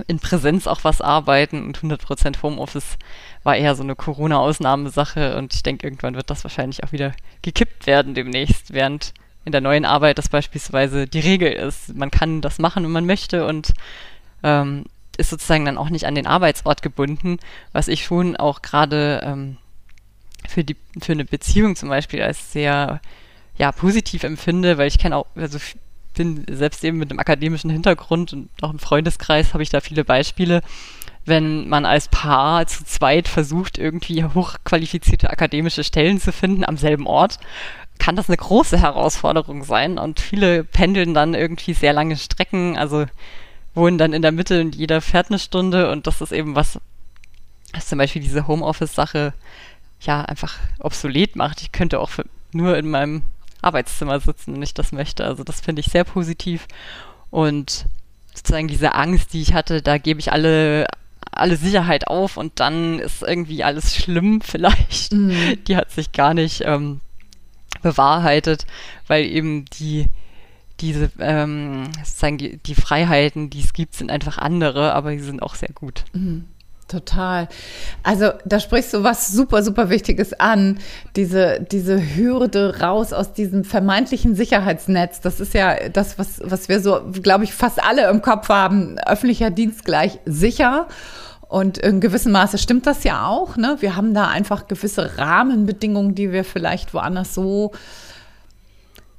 in 0.07 0.19
Präsenz 0.19 0.67
auch 0.67 0.85
was 0.85 1.01
arbeiten 1.01 1.65
und 1.65 1.79
100% 1.79 2.43
Homeoffice 2.43 2.97
war 3.43 3.57
eher 3.57 3.75
so 3.75 3.83
eine 3.83 3.97
Corona-Ausnahmesache 3.97 5.37
und 5.37 5.55
ich 5.55 5.63
denke, 5.63 5.87
irgendwann 5.87 6.15
wird 6.15 6.31
das 6.31 6.45
wahrscheinlich 6.45 6.85
auch 6.85 6.93
wieder 6.93 7.13
gekippt 7.43 7.87
werden 7.87 8.15
demnächst, 8.15 8.73
während 8.73 9.15
in 9.45 9.53
der 9.53 9.61
neuen 9.61 9.85
Arbeit 9.85 10.19
das 10.19 10.29
beispielsweise 10.29 11.07
die 11.07 11.21
Regel 11.21 11.53
ist. 11.53 11.95
Man 11.95 12.11
kann 12.11 12.41
das 12.41 12.59
machen, 12.59 12.85
wenn 12.85 12.93
man 12.93 13.07
möchte 13.07 13.47
und 13.47 13.73
ähm, 14.43 14.85
ist 15.17 15.31
sozusagen 15.31 15.65
dann 15.65 15.79
auch 15.79 15.89
nicht 15.89 16.07
an 16.07 16.15
den 16.15 16.27
Arbeitsort 16.27 16.83
gebunden, 16.83 17.39
was 17.73 17.89
ich 17.89 18.05
schon 18.05 18.37
auch 18.37 18.63
gerade 18.63 19.23
ähm, 19.25 19.57
für 20.49 20.65
für 21.01 21.13
eine 21.13 21.25
Beziehung 21.25 21.77
zum 21.77 21.89
Beispiel 21.89 22.23
als 22.23 22.53
sehr 22.53 23.01
ja 23.57 23.73
positiv 23.73 24.25
empfinde, 24.25 24.79
weil 24.79 24.89
ich 24.89 24.99
kenne 24.99 25.17
auch 25.17 25.27
also 25.35 25.59
bin 26.17 26.45
selbst 26.51 26.83
eben 26.83 26.99
mit 26.99 27.11
einem 27.11 27.21
akademischen 27.21 27.71
Hintergrund 27.71 28.33
und 28.33 28.49
auch 28.61 28.73
im 28.73 28.79
Freundeskreis 28.79 29.55
habe 29.55 29.63
ich 29.63 29.71
da 29.71 29.81
viele 29.81 30.05
Beispiele, 30.05 30.63
wenn 31.25 31.69
man 31.69 31.85
als 31.85 32.09
Paar 32.09 32.67
zu 32.67 32.85
zweit 32.85 33.29
versucht, 33.29 33.79
irgendwie 33.79 34.25
hochqualifizierte 34.25 35.31
akademische 35.31 35.85
Stellen 35.85 36.21
zu 36.21 36.33
finden 36.33 36.65
am 36.65 36.77
selben 36.77 37.07
Ort, 37.07 37.39
kann 37.99 38.17
das 38.17 38.29
eine 38.29 38.37
große 38.37 38.81
Herausforderung 38.81 39.65
sein 39.65 39.99
und 39.99 40.21
viele 40.21 40.65
pendeln 40.65 41.15
dann 41.15 41.35
irgendwie 41.35 41.75
sehr 41.75 41.93
lange 41.93 42.17
Strecken. 42.17 42.77
Also 42.77 43.07
wohnen 43.75 43.99
dann 43.99 44.13
in 44.13 44.23
der 44.23 44.33
Mitte 44.33 44.61
und 44.61 44.75
jeder 44.75 45.01
fährt 45.01 45.31
eine 45.31 45.39
Stunde 45.39 45.91
und 45.91 46.07
das 46.07 46.21
ist 46.21 46.33
eben 46.33 46.55
was, 46.55 46.81
was 47.73 47.87
zum 47.87 47.99
Beispiel 47.99 48.23
diese 48.23 48.47
Homeoffice-Sache 48.47 49.35
ja 50.01 50.23
einfach 50.23 50.59
obsolet 50.79 51.37
macht. 51.37 51.63
Ich 51.63 51.73
könnte 51.73 52.01
auch 52.01 52.11
für, 52.11 52.25
nur 52.53 52.77
in 52.77 52.89
meinem 52.89 53.23
Arbeitszimmer 53.67 54.21
sitzen, 54.21 54.55
wenn 54.55 54.63
ich 54.63 54.75
das 54.75 54.93
möchte. 54.93 55.25
Also 55.25 55.45
das 55.45 55.61
finde 55.61 55.81
ich 55.81 55.87
sehr 55.87 56.05
positiv 56.05 56.67
und 57.31 57.87
sozusagen 58.35 58.69
diese 58.69 58.95
Angst, 58.95 59.33
die 59.33 59.43
ich 59.43 59.55
hatte, 59.55 59.83
da 59.83 59.99
gebe 59.99 60.21
ich 60.21 60.33
alle 60.33 60.87
alle 61.33 61.57
Sicherheit 61.57 62.07
auf 62.07 62.39
und 62.39 62.61
dann 62.61 62.99
ist 62.99 63.23
irgendwie 63.23 63.63
alles 63.63 63.95
schlimm 63.95 64.41
vielleicht. 64.43 65.13
Mhm. 65.13 65.59
Die 65.67 65.77
hat 65.77 65.91
sich 65.91 66.13
gar 66.13 66.33
nicht 66.35 66.63
ähm, 66.65 67.01
bewahrheitet, 67.83 68.67
weil 69.07 69.25
eben 69.25 69.67
die 69.67 70.07
diese, 70.81 71.11
ähm, 71.21 71.85
sozusagen 72.05 72.39
die, 72.39 72.59
die 72.59 72.75
Freiheiten, 72.75 73.49
die 73.49 73.61
es 73.61 73.73
gibt, 73.73 73.95
sind 73.95 74.11
einfach 74.11 74.37
andere, 74.37 74.93
aber 74.93 75.13
die 75.13 75.21
sind 75.21 75.43
auch 75.43 75.55
sehr 75.55 75.73
gut. 75.75 76.05
Mhm. 76.13 76.45
Total. 76.89 77.49
Also 78.05 78.31
da 78.45 78.61
sprichst 78.61 78.95
du 78.95 79.03
was 79.03 79.29
super, 79.29 79.65
super 79.65 79.91
Wichtiges 79.91 80.33
an. 80.39 80.79
Diese, 81.17 81.61
diese 81.61 82.01
Hürde 82.15 82.79
raus 82.81 83.13
aus 83.13 83.33
diesem 83.33 83.65
vermeintlichen 83.65 84.37
Sicherheitsnetz. 84.37 85.21
Das 85.21 85.41
ist 85.41 85.53
ja 85.53 85.89
das, 85.89 86.17
was, 86.17 86.41
was 86.45 86.69
wir 86.69 86.81
so, 86.81 87.01
glaube 87.23 87.43
ich, 87.43 87.55
fast 87.55 87.83
alle 87.83 88.09
im 88.09 88.23
Kopf 88.23 88.49
haben. 88.51 88.99
Öffentlicher 89.05 89.51
Dienst 89.51 89.85
gleich 89.85 90.21
sicher. 90.27 90.87
Und 91.49 91.79
in 91.79 92.01
gewissem 92.01 92.33
Maße 92.33 92.59
stimmt 92.59 92.87
das 92.87 93.03
ja 93.03 93.27
auch. 93.27 93.57
Ne? 93.57 93.77
Wir 93.81 93.97
haben 93.97 94.15
da 94.15 94.29
einfach 94.29 94.69
gewisse 94.69 95.19
Rahmenbedingungen, 95.19 96.15
die 96.15 96.31
wir 96.31 96.45
vielleicht 96.45 96.95
woanders 96.95 97.35
so 97.35 97.73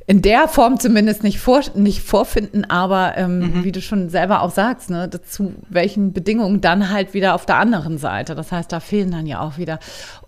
in 0.09 0.21
der 0.21 0.47
Form 0.47 0.79
zumindest 0.79 1.21
nicht, 1.23 1.37
vor, 1.37 1.61
nicht 1.75 2.01
vorfinden, 2.01 2.63
aber 2.63 3.17
ähm, 3.17 3.39
mhm. 3.39 3.63
wie 3.65 3.73
du 3.73 3.81
schon 3.81 4.09
selber 4.09 4.41
auch 4.41 4.51
sagst, 4.51 4.89
ne, 4.89 5.09
zu 5.27 5.53
welchen 5.67 6.13
Bedingungen 6.13 6.61
dann 6.61 6.89
halt 6.89 7.13
wieder 7.13 7.35
auf 7.35 7.45
der 7.45 7.57
anderen 7.57 7.97
Seite. 7.97 8.33
Das 8.33 8.53
heißt, 8.53 8.71
da 8.71 8.79
fehlen 8.79 9.11
dann 9.11 9.25
ja 9.25 9.41
auch 9.41 9.57
wieder. 9.57 9.79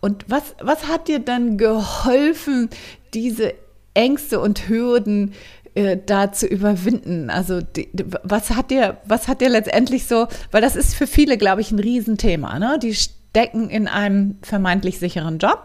Und 0.02 0.26
was, 0.28 0.44
was 0.62 0.90
hat 0.90 1.08
dir 1.08 1.20
denn 1.20 1.58
geholfen, 1.58 2.70
diese 3.14 3.54
Ängste 3.94 4.42
und 4.42 4.68
Hürden 4.68 5.32
äh, 5.76 5.96
da 6.06 6.34
zu 6.34 6.46
überwinden? 6.46 7.30
Also 7.30 7.62
die, 7.62 7.88
was 8.24 8.50
hat 8.50 8.72
dir, 8.72 8.98
was 9.06 9.30
hat 9.30 9.40
dir 9.40 9.50
letztendlich 9.50 10.08
so, 10.08 10.28
weil 10.52 10.62
das 10.62 10.76
ist 10.76 10.94
für 10.94 11.08
viele, 11.08 11.38
glaube 11.38 11.62
ich, 11.62 11.72
ein 11.72 11.80
Riesenthema. 11.80 12.60
Ne? 12.60 12.80
Die 12.84 12.94
stecken 12.94 13.70
in 13.70 13.88
einem 13.88 14.40
vermeintlich 14.42 15.00
sicheren 15.00 15.38
Job, 15.38 15.64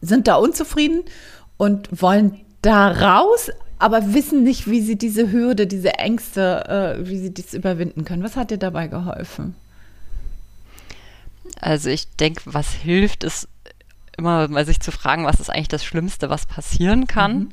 sind 0.00 0.28
da 0.28 0.36
unzufrieden 0.36 1.02
und 1.56 1.88
wollen 2.00 2.42
da 2.62 2.88
raus, 2.90 3.50
aber 3.78 4.12
wissen 4.12 4.42
nicht, 4.42 4.68
wie 4.70 4.80
sie 4.80 4.96
diese 4.96 5.32
Hürde, 5.32 5.66
diese 5.66 5.94
Ängste, 5.94 6.98
äh, 7.00 7.08
wie 7.08 7.18
sie 7.18 7.32
dies 7.32 7.54
überwinden 7.54 8.04
können. 8.04 8.22
Was 8.22 8.36
hat 8.36 8.50
dir 8.50 8.58
dabei 8.58 8.88
geholfen? 8.88 9.54
Also 11.60 11.88
ich 11.88 12.08
denke, 12.16 12.42
was 12.44 12.72
hilft, 12.72 13.24
ist 13.24 13.48
immer 14.16 14.48
mal 14.48 14.66
sich 14.66 14.80
zu 14.80 14.92
fragen, 14.92 15.24
was 15.24 15.40
ist 15.40 15.50
eigentlich 15.50 15.68
das 15.68 15.84
Schlimmste, 15.84 16.30
was 16.30 16.46
passieren 16.46 17.06
kann 17.06 17.38
mhm. 17.38 17.50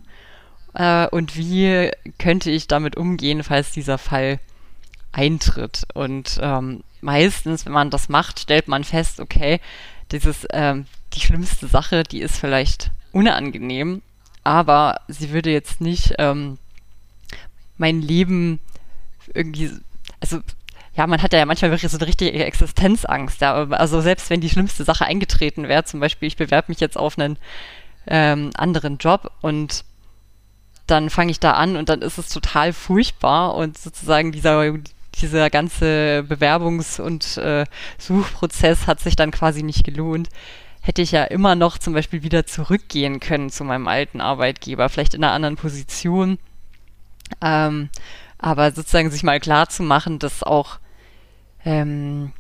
äh, 0.73 1.07
und 1.07 1.37
wie 1.37 1.91
könnte 2.19 2.51
ich 2.51 2.67
damit 2.67 2.97
umgehen, 2.97 3.43
falls 3.43 3.71
dieser 3.71 3.97
Fall 3.97 4.39
eintritt. 5.13 5.83
Und 5.93 6.39
ähm, 6.41 6.83
meistens, 7.01 7.65
wenn 7.65 7.73
man 7.73 7.89
das 7.89 8.09
macht, 8.09 8.39
stellt 8.39 8.67
man 8.67 8.83
fest, 8.83 9.19
okay, 9.19 9.59
dieses, 10.11 10.45
ähm, 10.51 10.85
die 11.13 11.21
schlimmste 11.21 11.67
Sache, 11.67 12.03
die 12.03 12.21
ist 12.21 12.37
vielleicht 12.37 12.91
unangenehm, 13.11 14.01
aber 14.47 15.01
sie 15.09 15.31
würde 15.31 15.51
jetzt 15.51 15.81
nicht 15.81 16.13
ähm, 16.19 16.57
mein 17.75 18.01
Leben 18.01 18.61
irgendwie, 19.33 19.71
also 20.21 20.39
ja, 20.95 21.05
man 21.05 21.21
hat 21.21 21.33
ja 21.33 21.45
manchmal 21.45 21.71
wirklich 21.71 21.91
so 21.91 21.97
eine 21.97 22.07
richtige 22.07 22.45
Existenzangst. 22.45 23.41
Ja. 23.41 23.55
Also 23.71 23.99
selbst 23.99 24.29
wenn 24.29 24.39
die 24.39 24.49
schlimmste 24.49 24.85
Sache 24.85 25.03
eingetreten 25.03 25.67
wäre, 25.67 25.83
zum 25.83 25.99
Beispiel, 25.99 26.29
ich 26.29 26.37
bewerbe 26.37 26.71
mich 26.71 26.79
jetzt 26.79 26.97
auf 26.97 27.19
einen 27.19 27.37
ähm, 28.07 28.51
anderen 28.55 28.99
Job 28.99 29.33
und 29.41 29.83
dann 30.87 31.09
fange 31.09 31.31
ich 31.31 31.41
da 31.41 31.51
an 31.51 31.75
und 31.75 31.89
dann 31.89 32.01
ist 32.01 32.17
es 32.17 32.29
total 32.29 32.71
furchtbar 32.71 33.53
und 33.53 33.77
sozusagen 33.77 34.31
dieser, 34.31 34.63
dieser 35.19 35.49
ganze 35.49 36.25
Bewerbungs- 36.25 37.01
und 37.01 37.35
äh, 37.35 37.65
Suchprozess 37.97 38.87
hat 38.87 39.01
sich 39.01 39.17
dann 39.17 39.31
quasi 39.31 39.61
nicht 39.61 39.83
gelohnt. 39.83 40.29
Hätte 40.87 41.01
ich 41.01 41.11
ja 41.11 41.25
immer 41.25 41.55
noch 41.55 41.77
zum 41.77 41.91
Beispiel 41.91 42.23
wieder 42.23 42.45
zurückgehen 42.45 43.19
können 43.19 43.49
zu 43.49 43.65
meinem 43.65 43.89
alten 43.89 44.21
Arbeitgeber, 44.21 44.87
vielleicht 44.87 45.15
in 45.15 45.21
einer 45.21 45.33
anderen 45.33 45.57
Position. 45.57 46.39
Ähm, 47.41 47.89
aber 48.37 48.71
sozusagen 48.71 49.11
sich 49.11 49.21
mal 49.21 49.41
klar 49.41 49.67
zu 49.67 49.83
machen, 49.83 50.17
dass 50.17 50.43
auch 50.43 50.79
ähm, 51.65 52.31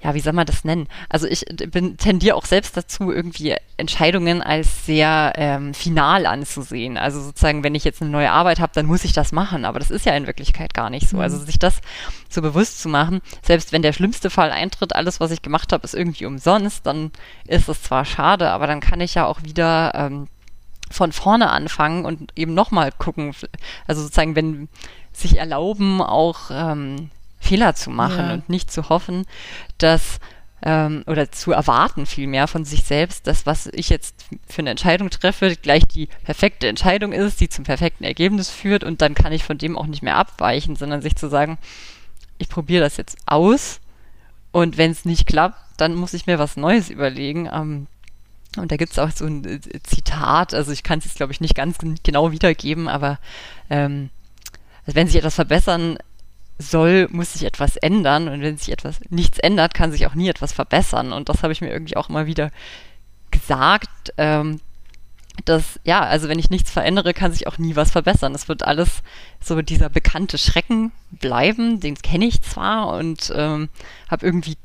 ja, 0.00 0.14
wie 0.14 0.20
soll 0.20 0.32
man 0.32 0.46
das 0.46 0.64
nennen? 0.64 0.86
Also 1.08 1.26
ich 1.26 1.44
bin, 1.70 1.96
tendiere 1.96 2.36
auch 2.36 2.44
selbst 2.44 2.76
dazu, 2.76 3.10
irgendwie 3.10 3.56
Entscheidungen 3.76 4.42
als 4.42 4.86
sehr 4.86 5.32
ähm, 5.34 5.74
final 5.74 6.24
anzusehen. 6.26 6.96
Also 6.96 7.20
sozusagen, 7.20 7.64
wenn 7.64 7.74
ich 7.74 7.82
jetzt 7.82 8.00
eine 8.00 8.10
neue 8.10 8.30
Arbeit 8.30 8.60
habe, 8.60 8.72
dann 8.74 8.86
muss 8.86 9.04
ich 9.04 9.12
das 9.12 9.32
machen. 9.32 9.64
Aber 9.64 9.80
das 9.80 9.90
ist 9.90 10.06
ja 10.06 10.14
in 10.14 10.28
Wirklichkeit 10.28 10.72
gar 10.72 10.88
nicht 10.88 11.08
so. 11.08 11.16
Mhm. 11.16 11.22
Also 11.22 11.38
sich 11.38 11.58
das 11.58 11.80
so 12.28 12.42
bewusst 12.42 12.80
zu 12.80 12.88
machen, 12.88 13.20
selbst 13.42 13.72
wenn 13.72 13.82
der 13.82 13.92
schlimmste 13.92 14.30
Fall 14.30 14.52
eintritt, 14.52 14.94
alles, 14.94 15.18
was 15.18 15.32
ich 15.32 15.42
gemacht 15.42 15.72
habe, 15.72 15.84
ist 15.84 15.94
irgendwie 15.94 16.26
umsonst, 16.26 16.86
dann 16.86 17.10
ist 17.46 17.68
es 17.68 17.82
zwar 17.82 18.04
schade, 18.04 18.50
aber 18.50 18.68
dann 18.68 18.80
kann 18.80 19.00
ich 19.00 19.14
ja 19.14 19.26
auch 19.26 19.42
wieder 19.42 19.92
ähm, 19.96 20.28
von 20.90 21.10
vorne 21.10 21.50
anfangen 21.50 22.04
und 22.04 22.32
eben 22.36 22.54
nochmal 22.54 22.92
gucken. 22.92 23.34
Also 23.88 24.02
sozusagen, 24.02 24.36
wenn 24.36 24.68
sich 25.12 25.38
erlauben, 25.38 26.00
auch 26.00 26.50
ähm, 26.52 27.10
Fehler 27.38 27.74
zu 27.74 27.90
machen 27.90 28.26
ja. 28.26 28.32
und 28.34 28.48
nicht 28.48 28.70
zu 28.70 28.88
hoffen, 28.88 29.24
dass 29.78 30.18
ähm, 30.62 31.04
oder 31.06 31.30
zu 31.30 31.52
erwarten 31.52 32.06
vielmehr 32.06 32.48
von 32.48 32.64
sich 32.64 32.82
selbst, 32.82 33.26
dass 33.26 33.46
was 33.46 33.66
ich 33.66 33.90
jetzt 33.90 34.26
für 34.48 34.60
eine 34.60 34.70
Entscheidung 34.70 35.08
treffe, 35.10 35.54
gleich 35.56 35.86
die 35.86 36.08
perfekte 36.24 36.66
Entscheidung 36.66 37.12
ist, 37.12 37.40
die 37.40 37.48
zum 37.48 37.64
perfekten 37.64 38.04
Ergebnis 38.04 38.50
führt 38.50 38.82
und 38.82 39.00
dann 39.00 39.14
kann 39.14 39.32
ich 39.32 39.44
von 39.44 39.58
dem 39.58 39.78
auch 39.78 39.86
nicht 39.86 40.02
mehr 40.02 40.16
abweichen, 40.16 40.74
sondern 40.74 41.00
sich 41.00 41.16
zu 41.16 41.28
sagen, 41.28 41.58
ich 42.38 42.48
probiere 42.48 42.82
das 42.82 42.96
jetzt 42.96 43.18
aus 43.26 43.80
und 44.50 44.76
wenn 44.78 44.90
es 44.90 45.04
nicht 45.04 45.26
klappt, 45.26 45.60
dann 45.76 45.94
muss 45.94 46.14
ich 46.14 46.26
mir 46.26 46.38
was 46.38 46.56
Neues 46.56 46.90
überlegen. 46.90 47.48
Ähm, 47.52 47.86
und 48.56 48.72
da 48.72 48.76
gibt 48.76 48.92
es 48.92 48.98
auch 48.98 49.10
so 49.10 49.26
ein 49.26 49.44
äh, 49.44 49.60
Zitat, 49.84 50.54
also 50.54 50.72
ich 50.72 50.82
kann 50.82 50.98
es 50.98 51.04
jetzt 51.04 51.16
glaube 51.16 51.32
ich 51.32 51.40
nicht 51.40 51.54
ganz 51.54 51.78
genau 52.02 52.32
wiedergeben, 52.32 52.88
aber 52.88 53.18
ähm, 53.70 54.10
also 54.86 54.96
wenn 54.96 55.06
sich 55.06 55.16
etwas 55.16 55.36
verbessern 55.36 55.98
soll, 56.58 57.08
muss 57.10 57.32
sich 57.32 57.44
etwas 57.44 57.76
ändern. 57.76 58.28
Und 58.28 58.40
wenn 58.42 58.56
sich 58.56 58.72
etwas 58.72 59.00
nichts 59.10 59.38
ändert, 59.38 59.74
kann 59.74 59.92
sich 59.92 60.06
auch 60.06 60.14
nie 60.14 60.28
etwas 60.28 60.52
verbessern. 60.52 61.12
Und 61.12 61.28
das 61.28 61.42
habe 61.42 61.52
ich 61.52 61.60
mir 61.60 61.70
irgendwie 61.70 61.96
auch 61.96 62.08
immer 62.08 62.26
wieder 62.26 62.50
gesagt, 63.30 64.12
ähm, 64.16 64.60
dass, 65.44 65.78
ja, 65.84 66.00
also 66.00 66.28
wenn 66.28 66.38
ich 66.38 66.50
nichts 66.50 66.70
verändere, 66.70 67.14
kann 67.14 67.32
sich 67.32 67.46
auch 67.46 67.58
nie 67.58 67.76
was 67.76 67.92
verbessern. 67.92 68.34
Es 68.34 68.48
wird 68.48 68.64
alles 68.64 69.02
so 69.40 69.60
dieser 69.62 69.88
bekannte 69.88 70.38
Schrecken 70.38 70.92
bleiben, 71.10 71.80
den 71.80 71.94
kenne 71.96 72.26
ich 72.26 72.42
zwar 72.42 72.88
und 72.96 73.32
ähm, 73.34 73.68
habe 74.10 74.26
irgendwie 74.26 74.56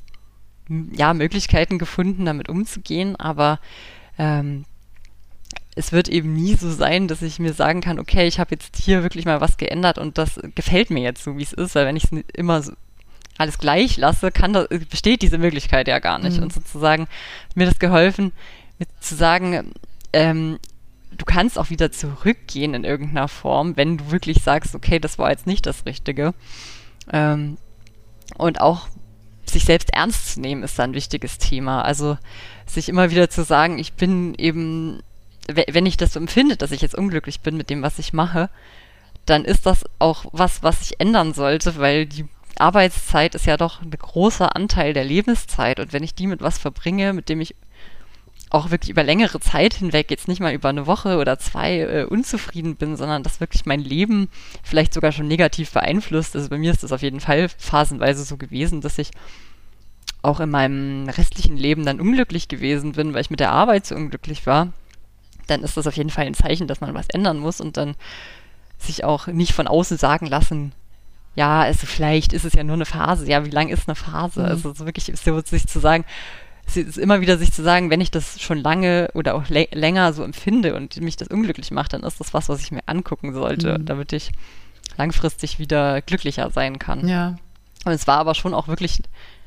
ja 0.94 1.14
Möglichkeiten 1.14 1.78
gefunden, 1.78 2.26
damit 2.26 2.50
umzugehen, 2.50 3.16
aber 3.16 3.60
ähm, 4.18 4.66
es 5.76 5.92
wird 5.92 6.08
eben 6.08 6.34
nie 6.34 6.56
so 6.56 6.70
sein, 6.72 7.08
dass 7.08 7.22
ich 7.22 7.40
mir 7.40 7.54
sagen 7.54 7.82
kann, 7.82 8.00
okay, 8.00 8.28
ich 8.28 8.40
habe 8.40 8.52
jetzt 8.52 8.78
hier 8.78 9.04
wirklich 9.04 9.26
mal 9.26 9.42
was 9.42 9.58
geändert 9.58 9.98
und 9.98 10.18
das 10.18 10.40
gefällt 10.56 10.90
mir 10.90 11.02
jetzt 11.02 11.24
so, 11.24 11.38
wie 11.38 11.44
es 11.44 11.54
ist, 11.54 11.76
weil 11.76 11.86
wenn 11.86 11.96
ich 11.96 12.06
es 12.06 12.12
immer 12.34 12.62
so 12.62 12.74
alles 13.38 13.58
gleich 13.58 13.98
lasse, 13.98 14.32
kann 14.32 14.54
das, 14.54 14.68
besteht 14.90 15.24
diese 15.24 15.40
Möglichkeit 15.40 15.88
ja 15.88 16.00
gar 16.00 16.20
nicht. 16.20 16.38
Mhm. 16.38 16.44
Und 16.44 16.54
sozusagen 16.54 17.08
mir 17.56 17.66
das 17.66 17.80
geholfen, 17.80 18.32
mit 18.78 18.90
zu 19.00 19.16
sagen, 19.16 19.74
ähm, 20.14 20.60
du 21.18 21.26
kannst 21.26 21.58
auch 21.58 21.70
wieder 21.70 21.92
zurückgehen 21.92 22.76
in 22.76 22.84
irgendeiner 22.84 23.28
Form, 23.28 23.76
wenn 23.76 23.98
du 23.98 24.12
wirklich 24.12 24.44
sagst, 24.44 24.76
okay, 24.76 25.00
das 25.00 25.18
war 25.18 25.32
jetzt 25.32 25.48
nicht 25.48 25.66
das 25.66 25.86
Richtige. 25.86 26.34
Ähm, 27.12 27.58
und 28.38 28.62
auch 28.62 28.88
sich 29.46 29.66
selbst 29.66 29.92
ernst 29.94 30.34
zu 30.34 30.42
nehmen, 30.42 30.64
ist 30.64 30.78
da 30.78 30.84
ein 30.84 30.94
wichtiges 30.94 31.38
Thema. 31.38 31.82
Also 31.82 32.18
sich 32.66 32.90
immer 32.90 33.10
wieder 33.12 33.30
zu 33.30 33.44
sagen, 33.44 33.80
ich 33.80 33.94
bin 33.94 34.36
eben 34.36 35.02
wenn 35.48 35.86
ich 35.86 35.98
das 35.98 36.14
so 36.14 36.20
empfinde, 36.20 36.56
dass 36.56 36.72
ich 36.72 36.82
jetzt 36.82 36.96
unglücklich 36.96 37.42
bin 37.42 37.58
mit 37.58 37.70
dem, 37.70 37.82
was 37.82 38.00
ich 38.00 38.14
mache, 38.14 38.50
dann 39.26 39.46
ist 39.46 39.66
das 39.66 39.86
auch 40.00 40.26
was, 40.32 40.64
was 40.64 40.82
ich 40.82 41.00
ändern 41.00 41.34
sollte, 41.34 41.78
weil 41.78 42.06
die 42.06 42.26
Arbeitszeit 42.58 43.36
ist 43.36 43.46
ja 43.46 43.58
doch 43.58 43.82
ein 43.82 43.90
großer 43.90 44.56
Anteil 44.56 44.94
der 44.94 45.06
Lebenszeit 45.06 45.80
und 45.80 45.92
wenn 45.94 46.04
ich 46.04 46.16
die 46.16 46.28
mit 46.28 46.42
was 46.42 46.58
verbringe, 46.58 47.14
mit 47.14 47.30
dem 47.30 47.42
ich 47.42 47.56
auch 48.50 48.70
wirklich 48.70 48.92
über 48.92 49.04
längere 49.04 49.40
Zeit 49.40 49.74
hinweg, 49.74 50.12
jetzt 50.12 50.28
nicht 50.28 50.40
mal 50.40 50.54
über 50.54 50.70
eine 50.70 50.86
Woche 50.86 51.18
oder 51.18 51.40
zwei 51.40 51.80
äh, 51.80 52.04
unzufrieden 52.04 52.76
bin, 52.76 52.96
sondern 52.96 53.24
dass 53.24 53.40
wirklich 53.40 53.66
mein 53.66 53.80
Leben 53.80 54.30
vielleicht 54.62 54.94
sogar 54.94 55.12
schon 55.12 55.28
negativ 55.28 55.72
beeinflusst. 55.72 56.36
Also 56.36 56.50
bei 56.50 56.60
mir 56.60 56.72
ist 56.72 56.84
das 56.84 56.92
auf 56.92 57.02
jeden 57.02 57.20
Fall 57.20 57.50
phasenweise 57.50 58.24
so 58.24 58.38
gewesen, 58.38 58.82
dass 58.82 59.00
ich 59.00 59.10
auch 60.22 60.40
in 60.40 60.52
meinem 60.52 61.10
restlichen 61.10 61.58
Leben 61.58 61.84
dann 61.84 62.00
unglücklich 62.00 62.48
gewesen 62.48 62.92
bin, 62.92 63.16
weil 63.16 63.22
ich 63.22 63.32
mit 63.32 63.40
der 63.40 63.52
Arbeit 63.52 63.88
so 63.88 63.96
unglücklich 63.96 64.46
war 64.46 64.72
dann 65.48 65.64
ist 65.64 65.78
das 65.78 65.88
auf 65.88 65.96
jeden 65.96 66.10
Fall 66.10 66.26
ein 66.26 66.34
Zeichen, 66.34 66.68
dass 66.68 66.82
man 66.82 66.94
was 66.94 67.10
ändern 67.10 67.38
muss 67.38 67.62
und 67.62 67.78
dann 67.78 67.96
sich 68.78 69.04
auch 69.04 69.28
nicht 69.28 69.54
von 69.54 69.68
außen 69.68 69.98
sagen 69.98 70.26
lassen, 70.26 70.74
ja, 71.36 71.62
also 71.62 71.88
vielleicht 71.88 72.34
ist 72.34 72.46
es 72.46 72.54
ja 72.54 72.64
nur 72.64 72.76
eine 72.76 72.86
Phase. 72.86 73.28
Ja, 73.28 73.44
wie 73.46 73.50
lang 73.50 73.70
ist 73.70 73.88
eine 73.88 73.96
Phase? 73.96 74.42
Mhm. 74.42 74.46
Also 74.46 74.74
so 74.74 74.86
wirklich 74.86 75.12
so 75.16 75.42
sich 75.42 75.68
zu 75.68 75.80
sagen, 75.80 76.06
es 76.66 76.78
ist 76.78 76.98
immer 76.98 77.22
wieder 77.22 77.38
sich 77.38 77.52
zu 77.52 77.64
sagen, 77.64 77.90
wenn 77.90 78.02
ich 78.02 78.12
das 78.12 78.40
schon 78.42 78.60
lange 78.60 79.10
oder 79.14 79.36
auch 79.36 79.50
länger 79.50 80.14
so 80.14 80.24
empfinde 80.24 80.76
und 80.76 81.00
mich 81.02 81.18
das 81.18 81.28
unglücklich 81.28 81.72
macht, 81.72 81.94
dann 81.94 82.04
ist 82.04 82.20
das 82.20 82.34
was, 82.34 82.50
was 82.50 82.62
ich 82.62 82.72
mir 82.72 82.82
angucken 82.86 83.34
sollte, 83.34 83.80
mhm. 83.80 83.86
damit 83.86 84.14
ich 84.14 84.32
langfristig 84.98 85.60
wieder 85.60 86.02
glücklicher 86.02 86.52
sein 86.52 86.80
kann. 86.80 87.08
Ja. 87.08 87.36
Und 87.86 87.92
es 87.92 88.08
war 88.08 88.18
aber 88.18 88.36
schon 88.36 88.54
auch 88.54 88.68
wirklich 88.68 89.00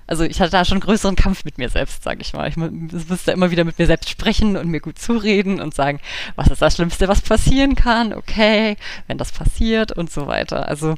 also 0.07 0.25
ich 0.25 0.41
hatte 0.41 0.53
da 0.53 0.65
schon 0.65 0.81
größeren 0.81 1.17
Kampf 1.17 1.45
mit 1.45 1.59
mir 1.59 1.69
selbst, 1.69 2.03
sage 2.03 2.21
ich 2.21 2.33
mal. 2.33 2.49
Ich 2.49 2.57
musste 2.57 3.33
immer 3.33 3.51
wieder 3.51 3.65
mit 3.65 3.79
mir 3.79 3.87
selbst 3.87 4.09
sprechen 4.09 4.57
und 4.57 4.69
mir 4.69 4.81
gut 4.81 4.99
zureden 4.99 5.61
und 5.61 5.75
sagen, 5.75 6.01
was 6.37 6.49
ist 6.49 6.63
das 6.63 6.77
Schlimmste, 6.77 7.09
was 7.09 7.21
passieren 7.21 7.75
kann? 7.75 8.13
Okay, 8.13 8.77
wenn 9.07 9.19
das 9.19 9.33
passiert 9.33 9.93
und 9.93 10.11
so 10.11 10.27
weiter. 10.27 10.69
Also 10.69 10.95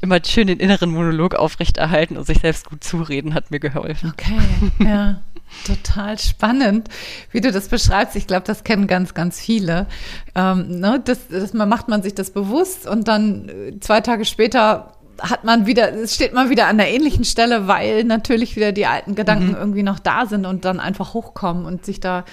immer 0.00 0.18
schön 0.24 0.48
den 0.48 0.58
inneren 0.58 0.90
Monolog 0.90 1.34
aufrechterhalten 1.34 2.16
und 2.16 2.26
sich 2.26 2.38
selbst 2.40 2.68
gut 2.68 2.84
zureden 2.84 3.34
hat 3.34 3.50
mir 3.50 3.60
geholfen. 3.60 4.12
Okay, 4.12 4.84
ja. 4.84 5.22
Total 5.66 6.18
spannend, 6.18 6.88
wie 7.30 7.42
du 7.42 7.52
das 7.52 7.68
beschreibst. 7.68 8.16
Ich 8.16 8.26
glaube, 8.26 8.44
das 8.46 8.64
kennen 8.64 8.86
ganz, 8.86 9.12
ganz 9.12 9.38
viele. 9.38 9.86
Ähm, 10.34 10.80
ne, 10.80 11.00
das, 11.04 11.28
das 11.28 11.52
macht 11.52 11.88
man 11.88 12.02
sich 12.02 12.14
das 12.14 12.30
bewusst 12.30 12.86
und 12.86 13.06
dann 13.06 13.50
äh, 13.50 13.78
zwei 13.80 14.00
Tage 14.00 14.24
später 14.24 14.94
hat 15.20 15.44
man 15.44 15.66
wieder, 15.66 15.92
es 15.92 16.14
steht 16.14 16.32
man 16.32 16.50
wieder 16.50 16.66
an 16.66 16.78
der 16.78 16.90
ähnlichen 16.90 17.24
Stelle, 17.24 17.68
weil 17.68 18.04
natürlich 18.04 18.56
wieder 18.56 18.72
die 18.72 18.86
alten 18.86 19.14
Gedanken 19.14 19.48
mhm. 19.48 19.56
irgendwie 19.56 19.82
noch 19.82 19.98
da 19.98 20.26
sind 20.26 20.46
und 20.46 20.64
dann 20.64 20.80
einfach 20.80 21.14
hochkommen 21.14 21.64
und 21.66 21.84
sich 21.84 22.00
da 22.00 22.24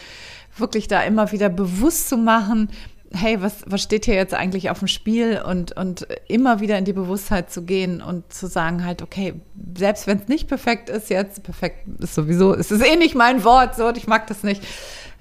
wirklich 0.57 0.87
da 0.87 1.01
immer 1.01 1.31
wieder 1.31 1.49
bewusst 1.49 2.09
zu 2.09 2.17
machen, 2.17 2.69
hey, 3.11 3.41
was, 3.41 3.63
was 3.65 3.81
steht 3.81 4.05
hier 4.05 4.15
jetzt 4.15 4.33
eigentlich 4.33 4.69
auf 4.69 4.79
dem 4.79 4.87
Spiel 4.87 5.41
und, 5.43 5.75
und 5.75 6.07
immer 6.27 6.59
wieder 6.59 6.77
in 6.77 6.85
die 6.85 6.93
Bewusstheit 6.93 7.51
zu 7.51 7.63
gehen 7.63 8.01
und 8.01 8.31
zu 8.31 8.47
sagen 8.47 8.85
halt, 8.85 9.01
okay, 9.01 9.33
selbst 9.75 10.05
wenn 10.05 10.19
es 10.19 10.27
nicht 10.27 10.47
perfekt 10.47 10.89
ist 10.89 11.09
jetzt, 11.09 11.43
perfekt 11.43 11.87
ist 11.99 12.13
sowieso, 12.13 12.53
es 12.53 12.71
ist 12.71 12.85
eh 12.85 12.95
nicht 12.95 13.15
mein 13.15 13.43
Wort, 13.43 13.75
so, 13.75 13.89
ich 13.89 14.07
mag 14.07 14.27
das 14.27 14.43
nicht, 14.43 14.61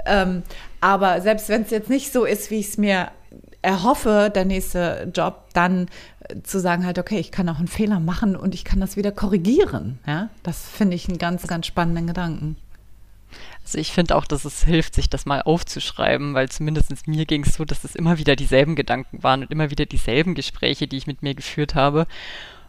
ähm, 0.07 0.43
aber 0.81 1.21
selbst 1.23 1.49
wenn 1.49 1.63
es 1.63 1.71
jetzt 1.71 1.89
nicht 1.89 2.13
so 2.13 2.25
ist, 2.25 2.51
wie 2.51 2.59
ich 2.59 2.69
es 2.69 2.79
mir 2.79 3.09
erhoffe, 3.63 4.31
der 4.35 4.45
nächste 4.45 5.11
Job, 5.15 5.47
dann 5.53 5.89
zu 6.43 6.61
sagen 6.61 6.85
halt, 6.85 6.99
okay, 6.99 7.19
ich 7.19 7.31
kann 7.31 7.49
auch 7.49 7.59
einen 7.59 7.69
Fehler 7.69 8.01
machen 8.01 8.37
und 8.37 8.55
ich 8.55 8.65
kann 8.65 8.81
das 8.81 8.97
wieder 8.97 9.13
korrigieren. 9.13 9.99
Ja, 10.07 10.29
das 10.43 10.69
finde 10.69 10.97
ich 10.97 11.09
einen 11.09 11.19
ganz, 11.19 11.47
ganz 11.47 11.67
spannenden 11.67 12.07
Gedanken. 12.07 12.57
Also 13.63 13.79
ich 13.79 13.93
finde 13.93 14.17
auch, 14.17 14.25
dass 14.25 14.47
es 14.47 14.65
hilft, 14.65 14.95
sich 14.95 15.11
das 15.11 15.27
mal 15.27 15.43
aufzuschreiben, 15.43 16.33
weil 16.33 16.49
zumindest 16.49 17.07
mir 17.07 17.27
ging 17.27 17.45
es 17.45 17.55
so, 17.55 17.65
dass 17.67 17.85
es 17.85 17.95
immer 17.95 18.17
wieder 18.17 18.35
dieselben 18.35 18.77
Gedanken 18.77 19.23
waren 19.23 19.43
und 19.43 19.51
immer 19.51 19.71
wieder 19.71 19.85
dieselben 19.85 20.35
Gespräche, 20.35 20.87
die 20.87 20.97
ich 20.97 21.07
mit 21.07 21.23
mir 21.23 21.35
geführt 21.35 21.75
habe. 21.75 22.07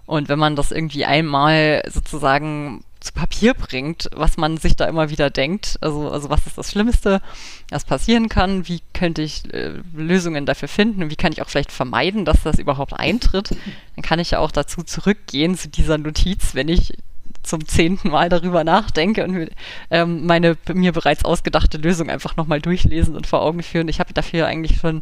Und 0.05 0.27
wenn 0.27 0.39
man 0.39 0.55
das 0.55 0.71
irgendwie 0.71 1.05
einmal 1.05 1.83
sozusagen 1.87 2.83
zu 3.00 3.13
Papier 3.13 3.53
bringt, 3.53 4.10
was 4.13 4.38
man 4.38 4.58
sich 4.58 4.75
da 4.75 4.86
immer 4.86 5.10
wieder 5.10 5.29
denkt. 5.29 5.77
Also, 5.82 6.10
also 6.10 6.29
was 6.29 6.46
ist 6.46 6.58
das 6.58 6.72
Schlimmste, 6.72 7.22
was 7.70 7.86
passieren 7.86 8.27
kann? 8.27 8.68
Wie 8.68 8.82
könnte 8.94 9.22
ich 9.22 9.53
äh, 9.53 9.79
Lösungen 9.96 10.46
dafür 10.46 10.68
finden? 10.68 11.10
Wie 11.10 11.15
kann 11.15 11.32
ich 11.32 11.41
auch 11.41 11.50
vielleicht 11.50 11.72
vermeiden, 11.72 12.25
dass 12.25 12.44
das 12.44 12.60
überhaupt 12.60 12.94
eintritt? 12.94 13.51
Dann 13.96 14.03
kann 14.03 14.20
ich 14.20 14.32
ja 14.32 14.39
auch 14.39 14.51
dazu 14.51 14.84
zurückgehen 14.84 15.56
zu 15.58 15.70
dieser 15.70 15.98
Notiz, 15.98 16.56
wenn 16.56 16.68
ich 16.68 16.94
zum 17.41 17.65
zehnten 17.65 18.10
Mal 18.10 18.27
darüber 18.27 18.63
nachdenke 18.63 19.24
und 19.24 19.50
ähm, 19.91 20.25
meine 20.25 20.58
mir 20.74 20.91
bereits 20.91 21.24
ausgedachte 21.24 21.77
Lösung 21.77 22.10
einfach 22.10 22.36
nochmal 22.36 22.60
durchlesen 22.62 23.15
und 23.15 23.27
vor 23.27 23.41
Augen 23.41 23.63
führen. 23.63 23.88
Ich 23.88 24.00
habe 24.00 24.13
dafür 24.13 24.46
eigentlich 24.46 24.77
schon 24.77 25.01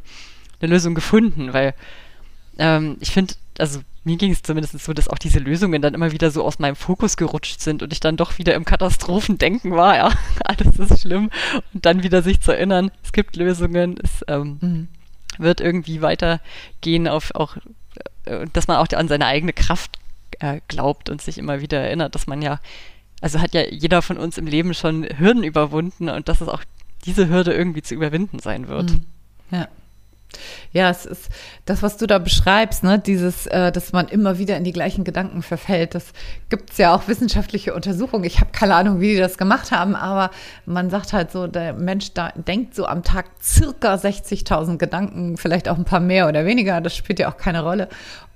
eine 0.62 0.72
Lösung 0.72 0.94
gefunden, 0.94 1.54
weil 1.54 1.74
ähm, 2.60 2.98
ich 3.00 3.12
finde, 3.12 3.34
also 3.60 3.82
mir 4.04 4.18
ging 4.18 4.32
es 4.32 4.42
zumindest 4.42 4.80
so, 4.80 4.94
dass 4.94 5.08
auch 5.10 5.18
diese 5.18 5.40
Lösungen 5.40 5.82
dann 5.82 5.94
immer 5.94 6.12
wieder 6.12 6.32
so 6.32 6.44
aus 6.44 6.60
meinem 6.60 6.76
Fokus 6.76 7.18
gerutscht 7.18 7.60
sind 7.60 7.84
und 7.84 7.92
ich 7.92 8.00
dann 8.00 8.18
doch 8.18 8.38
wieder 8.38 8.56
im 8.56 8.66
Katastrophendenken 8.66 9.72
war, 9.72 9.96
ja, 9.96 10.12
alles 10.46 10.80
ist 10.80 11.02
schlimm 11.02 11.30
und 11.74 11.86
dann 11.86 12.04
wieder 12.04 12.22
sich 12.22 12.42
zu 12.42 12.52
erinnern, 12.52 12.92
es 13.04 13.12
gibt 13.12 13.36
Lösungen, 13.36 13.98
es 14.02 14.24
ähm, 14.28 14.58
mhm. 14.62 14.88
wird 15.38 15.62
irgendwie 15.62 16.02
weitergehen 16.02 17.08
auf 17.08 17.36
auch, 17.36 17.58
äh, 18.26 18.46
dass 18.54 18.68
man 18.68 18.78
auch 18.78 18.88
an 18.94 19.08
seine 19.08 19.26
eigene 19.26 19.54
Kraft 19.54 19.98
äh, 20.40 20.62
glaubt 20.68 21.10
und 21.10 21.22
sich 21.22 21.38
immer 21.38 21.62
wieder 21.62 21.80
erinnert, 21.80 22.16
dass 22.16 22.28
man 22.28 22.42
ja, 22.42 22.60
also 23.22 23.42
hat 23.42 23.54
ja 23.54 23.64
jeder 23.70 24.02
von 24.02 24.18
uns 24.18 24.38
im 24.38 24.48
Leben 24.48 24.74
schon 24.74 25.04
Hürden 25.04 25.44
überwunden 25.44 26.10
und 26.10 26.30
dass 26.30 26.42
es 26.42 26.48
auch 26.48 26.64
diese 27.06 27.30
Hürde 27.30 27.54
irgendwie 27.54 27.82
zu 27.82 27.96
überwinden 27.96 28.40
sein 28.40 28.68
wird. 28.68 28.92
Mhm. 28.92 29.06
Ja. 29.52 29.68
Ja, 30.72 30.90
es 30.90 31.06
ist 31.06 31.30
das, 31.66 31.82
was 31.82 31.98
du 31.98 32.06
da 32.06 32.20
beschreibst, 32.20 32.84
ne, 32.84 33.00
dieses, 33.00 33.48
äh, 33.48 33.72
dass 33.72 33.94
man 33.94 34.08
immer 34.08 34.38
wieder 34.38 34.58
in 34.58 34.64
die 34.64 34.74
gleichen 34.74 35.04
Gedanken 35.04 35.42
verfällt. 35.42 35.96
Das 35.96 36.14
gibt 36.50 36.72
es 36.72 36.78
ja 36.78 36.94
auch 36.94 37.08
wissenschaftliche 37.08 37.74
Untersuchungen. 37.74 38.26
Ich 38.26 38.40
habe 38.40 38.52
keine 38.52 38.76
Ahnung, 38.76 39.00
wie 39.00 39.14
die 39.14 39.20
das 39.20 39.38
gemacht 39.38 39.72
haben, 39.72 39.96
aber 39.96 40.32
man 40.66 40.90
sagt 40.90 41.14
halt 41.14 41.32
so, 41.32 41.48
der 41.48 41.74
Mensch 41.74 42.14
da 42.14 42.32
denkt 42.36 42.76
so 42.76 42.86
am 42.86 43.04
Tag 43.04 43.26
circa 43.42 43.96
60.000 43.96 44.78
Gedanken, 44.78 45.38
vielleicht 45.38 45.70
auch 45.70 45.78
ein 45.78 45.86
paar 45.86 46.02
mehr 46.02 46.28
oder 46.28 46.46
weniger. 46.46 46.82
Das 46.82 46.96
spielt 46.96 47.20
ja 47.20 47.30
auch 47.30 47.38
keine 47.38 47.64
Rolle. 47.64 47.88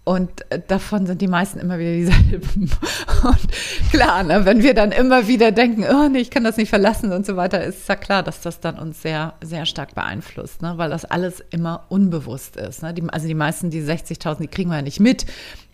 Und 0.03 0.51
äh, 0.51 0.59
davon 0.67 1.05
sind 1.05 1.21
die 1.21 1.27
meisten 1.27 1.59
immer 1.59 1.77
wieder 1.77 1.93
dieselben. 1.93 2.71
Und 3.23 3.47
klar, 3.91 4.23
ne, 4.23 4.45
wenn 4.45 4.63
wir 4.63 4.73
dann 4.73 4.91
immer 4.91 5.27
wieder 5.27 5.51
denken, 5.51 5.85
oh 5.87 6.09
nee, 6.09 6.19
ich 6.19 6.31
kann 6.31 6.43
das 6.43 6.57
nicht 6.57 6.69
verlassen 6.69 7.11
und 7.11 7.23
so 7.23 7.35
weiter, 7.35 7.63
ist 7.63 7.87
ja 7.87 7.95
klar, 7.95 8.23
dass 8.23 8.41
das 8.41 8.59
dann 8.59 8.79
uns 8.79 9.03
sehr, 9.03 9.35
sehr 9.41 9.67
stark 9.67 9.93
beeinflusst, 9.93 10.63
ne, 10.63 10.73
weil 10.77 10.89
das 10.89 11.05
alles 11.05 11.43
immer 11.51 11.85
unbewusst 11.89 12.55
ist. 12.55 12.81
Ne? 12.81 12.95
Die, 12.95 13.03
also 13.09 13.27
die 13.27 13.35
meisten, 13.35 13.69
die 13.69 13.81
60.000, 13.81 14.39
die 14.39 14.47
kriegen 14.47 14.71
wir 14.71 14.77
ja 14.77 14.81
nicht 14.81 14.99
mit. 14.99 15.27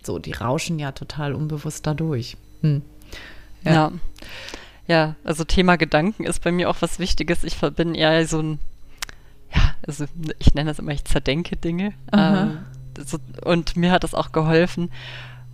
So, 0.03 0.19
die 0.19 0.34
rauschen 0.34 0.77
ja 0.77 0.91
total 0.91 1.34
unbewusst 1.34 1.88
dadurch. 1.88 2.36
Hm. 2.62 2.81
Ja. 3.63 3.72
ja. 3.72 3.91
ja. 4.88 5.15
also 5.24 5.46
Thema 5.46 5.77
Gedanken 5.77 6.25
ist 6.25 6.43
bei 6.43 6.51
mir 6.51 6.69
auch 6.69 6.81
was 6.81 7.00
Wichtiges. 7.00 7.46
Ich 7.46 7.57
bin 7.60 7.96
eher 7.96 8.27
so 8.27 8.41
ein, 8.41 8.60
ja, 9.53 9.74
also 9.88 10.05
ich 10.39 10.53
nenne 10.53 10.69
das 10.72 10.79
immer, 10.79 10.91
ich 10.91 11.05
zerdenke 11.05 11.55
Dinge. 11.55 11.93
Ähm, 12.12 12.60
so, 13.05 13.17
und 13.43 13.75
mir 13.75 13.91
hat 13.91 14.03
das 14.03 14.13
auch 14.13 14.31
geholfen, 14.31 14.91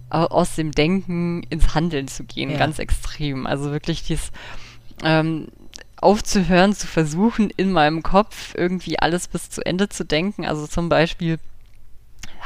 aus 0.09 0.55
dem 0.55 0.71
Denken 0.71 1.41
ins 1.50 1.73
Handeln 1.73 2.07
zu 2.07 2.23
gehen, 2.23 2.51
ja. 2.51 2.57
ganz 2.57 2.77
extrem. 2.77 3.47
Also 3.47 3.71
wirklich 3.71 4.03
dieses 4.03 4.31
ähm, 5.03 5.47
aufzuhören, 5.97 6.73
zu 6.73 6.85
versuchen, 6.85 7.50
in 7.50 7.71
meinem 7.71 8.03
Kopf 8.03 8.53
irgendwie 8.55 9.00
alles 9.00 9.27
bis 9.27 9.50
zu 9.50 9.65
Ende 9.65 9.89
zu 9.89 10.05
denken. 10.05 10.45
Also 10.45 10.67
zum 10.67 10.89
Beispiel 10.89 11.39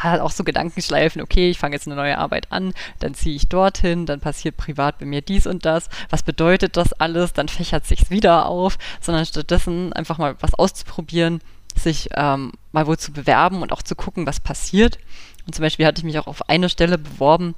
halt 0.02 0.22
auch 0.22 0.32
so 0.32 0.44
Gedankenschleifen, 0.44 1.22
okay, 1.22 1.50
ich 1.50 1.58
fange 1.58 1.76
jetzt 1.76 1.88
eine 1.88 1.96
neue 1.96 2.18
Arbeit 2.18 2.52
an, 2.52 2.74
dann 3.00 3.16
ziehe 3.16 3.36
ich 3.36 3.50
dorthin, 3.50 4.06
dann 4.06 4.20
passiert 4.20 4.56
privat 4.56 5.00
bei 5.00 5.06
mir 5.06 5.22
dies 5.22 5.48
und 5.48 5.66
das. 5.66 5.90
Was 6.10 6.24
bedeutet 6.24 6.78
das 6.78 6.94
alles? 6.94 7.34
Dann 7.34 7.48
fächert 7.48 7.86
sich's 7.86 8.10
wieder 8.10 8.46
auf, 8.46 8.78
sondern 9.02 9.26
stattdessen 9.26 9.92
einfach 9.94 10.20
mal 10.20 10.36
was 10.40 10.54
auszuprobieren, 10.54 11.42
sich 11.80 12.10
ähm, 12.16 12.52
mal 12.72 12.88
wohl 12.88 12.98
zu 12.98 13.12
bewerben 13.12 13.62
und 13.62 13.72
auch 13.72 13.82
zu 13.82 13.96
gucken, 13.96 14.26
was 14.26 14.40
passiert. 14.40 14.98
Und 15.46 15.56
zum 15.56 15.64
Beispiel 15.64 15.86
hatte 15.86 16.00
ich 16.00 16.06
mich 16.06 16.20
auch 16.20 16.28
auf 16.28 16.50
eine 16.50 16.70
Stelle 16.70 16.98
beworben, 16.98 17.56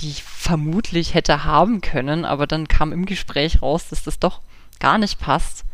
die 0.00 0.10
ich 0.10 0.22
vermutlich 0.22 1.14
hätte 1.14 1.44
haben 1.44 1.80
können, 1.80 2.24
aber 2.24 2.46
dann 2.46 2.68
kam 2.68 2.92
im 2.92 3.06
Gespräch 3.06 3.62
raus, 3.62 3.88
dass 3.88 4.02
das 4.02 4.18
doch 4.18 4.40
gar 4.80 4.98
nicht 4.98 5.18
passt. 5.20 5.64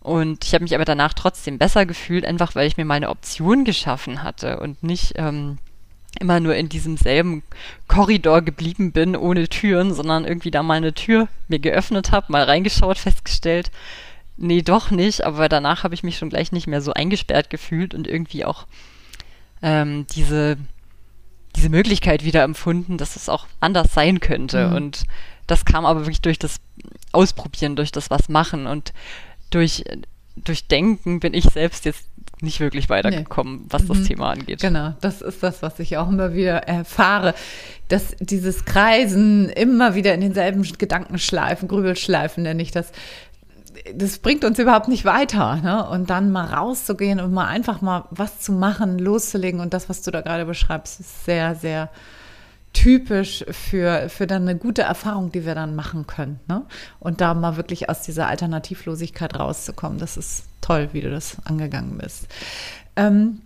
Und 0.00 0.44
ich 0.44 0.52
habe 0.52 0.64
mich 0.64 0.74
aber 0.74 0.84
danach 0.84 1.14
trotzdem 1.14 1.58
besser 1.58 1.86
gefühlt, 1.86 2.24
einfach 2.24 2.54
weil 2.54 2.66
ich 2.66 2.76
mir 2.76 2.84
meine 2.84 3.08
Option 3.08 3.64
geschaffen 3.64 4.22
hatte 4.22 4.60
und 4.60 4.82
nicht 4.82 5.14
ähm, 5.16 5.58
immer 6.20 6.40
nur 6.40 6.54
in 6.54 6.68
diesem 6.68 6.96
selben 6.96 7.42
Korridor 7.88 8.42
geblieben 8.42 8.92
bin, 8.92 9.16
ohne 9.16 9.48
Türen, 9.48 9.94
sondern 9.94 10.24
irgendwie 10.24 10.50
da 10.50 10.62
mal 10.62 10.74
eine 10.74 10.92
Tür 10.92 11.28
mir 11.48 11.58
geöffnet 11.58 12.12
habe, 12.12 12.30
mal 12.30 12.44
reingeschaut, 12.44 12.98
festgestellt, 12.98 13.70
nee, 14.36 14.62
doch 14.62 14.90
nicht, 14.90 15.24
aber 15.24 15.48
danach 15.48 15.84
habe 15.84 15.94
ich 15.94 16.02
mich 16.02 16.18
schon 16.18 16.30
gleich 16.30 16.52
nicht 16.52 16.66
mehr 16.66 16.80
so 16.80 16.92
eingesperrt 16.92 17.50
gefühlt 17.50 17.94
und 17.94 18.06
irgendwie 18.06 18.44
auch 18.44 18.66
ähm, 19.62 20.06
diese, 20.14 20.56
diese 21.56 21.68
Möglichkeit 21.68 22.24
wieder 22.24 22.42
empfunden, 22.42 22.98
dass 22.98 23.16
es 23.16 23.28
auch 23.28 23.46
anders 23.60 23.94
sein 23.94 24.20
könnte. 24.20 24.68
Mhm. 24.68 24.76
Und 24.76 25.04
das 25.46 25.64
kam 25.64 25.86
aber 25.86 26.00
wirklich 26.00 26.22
durch 26.22 26.38
das 26.38 26.60
Ausprobieren, 27.12 27.76
durch 27.76 27.92
das 27.92 28.10
was 28.10 28.28
machen 28.28 28.66
und 28.66 28.92
durch, 29.50 29.84
durch 30.36 30.66
Denken 30.66 31.20
bin 31.20 31.34
ich 31.34 31.44
selbst 31.44 31.84
jetzt 31.84 32.08
nicht 32.40 32.60
wirklich 32.60 32.88
weitergekommen, 32.88 33.62
nee. 33.62 33.66
was 33.70 33.86
das 33.86 33.98
mhm. 33.98 34.04
Thema 34.06 34.30
angeht. 34.30 34.60
Genau, 34.60 34.94
das 35.00 35.22
ist 35.22 35.42
das, 35.42 35.62
was 35.62 35.78
ich 35.78 35.96
auch 35.96 36.08
immer 36.08 36.34
wieder 36.34 36.58
erfahre, 36.64 37.34
dass 37.88 38.16
dieses 38.18 38.64
Kreisen 38.64 39.48
immer 39.48 39.94
wieder 39.94 40.14
in 40.14 40.20
denselben 40.20 40.62
Gedankenschleifen, 40.62 41.68
Grübelschleifen 41.68 42.42
nenne 42.42 42.62
ich 42.62 42.70
das, 42.70 42.92
das 43.94 44.18
bringt 44.18 44.44
uns 44.44 44.58
überhaupt 44.58 44.88
nicht 44.88 45.04
weiter. 45.04 45.56
Ne? 45.56 45.88
Und 45.88 46.10
dann 46.10 46.30
mal 46.30 46.46
rauszugehen 46.46 47.20
und 47.20 47.32
mal 47.32 47.46
einfach 47.46 47.80
mal 47.80 48.04
was 48.10 48.40
zu 48.40 48.52
machen, 48.52 48.98
loszulegen. 48.98 49.60
Und 49.60 49.74
das, 49.74 49.88
was 49.88 50.02
du 50.02 50.10
da 50.10 50.20
gerade 50.20 50.44
beschreibst, 50.44 51.00
ist 51.00 51.24
sehr, 51.24 51.54
sehr 51.54 51.90
typisch 52.72 53.44
für, 53.50 54.08
für 54.08 54.26
dann 54.26 54.42
eine 54.42 54.58
gute 54.58 54.82
Erfahrung, 54.82 55.30
die 55.30 55.46
wir 55.46 55.54
dann 55.54 55.76
machen 55.76 56.06
können. 56.06 56.40
Ne? 56.48 56.64
Und 56.98 57.20
da 57.20 57.34
mal 57.34 57.56
wirklich 57.56 57.88
aus 57.88 58.02
dieser 58.02 58.26
Alternativlosigkeit 58.28 59.38
rauszukommen. 59.38 59.98
Das 59.98 60.16
ist 60.16 60.44
toll, 60.60 60.88
wie 60.92 61.00
du 61.00 61.10
das 61.10 61.36
angegangen 61.44 61.98
bist. 61.98 62.26
Ähm, 62.96 63.42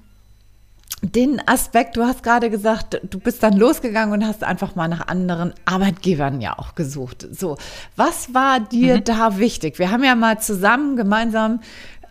den 1.02 1.40
Aspekt, 1.46 1.96
du 1.96 2.02
hast 2.02 2.22
gerade 2.22 2.50
gesagt, 2.50 3.00
du 3.08 3.20
bist 3.20 3.42
dann 3.42 3.56
losgegangen 3.56 4.12
und 4.12 4.26
hast 4.26 4.42
einfach 4.42 4.74
mal 4.74 4.88
nach 4.88 5.06
anderen 5.06 5.54
Arbeitgebern 5.64 6.40
ja 6.40 6.58
auch 6.58 6.74
gesucht. 6.74 7.26
So, 7.30 7.56
was 7.94 8.34
war 8.34 8.61
dir 8.61 8.96
mhm. 8.96 9.04
da 9.04 9.38
wichtig? 9.38 9.78
Wir 9.78 9.90
haben 9.90 10.02
ja 10.02 10.16
mal 10.16 10.40
zusammen 10.40 10.96
gemeinsam 10.96 11.61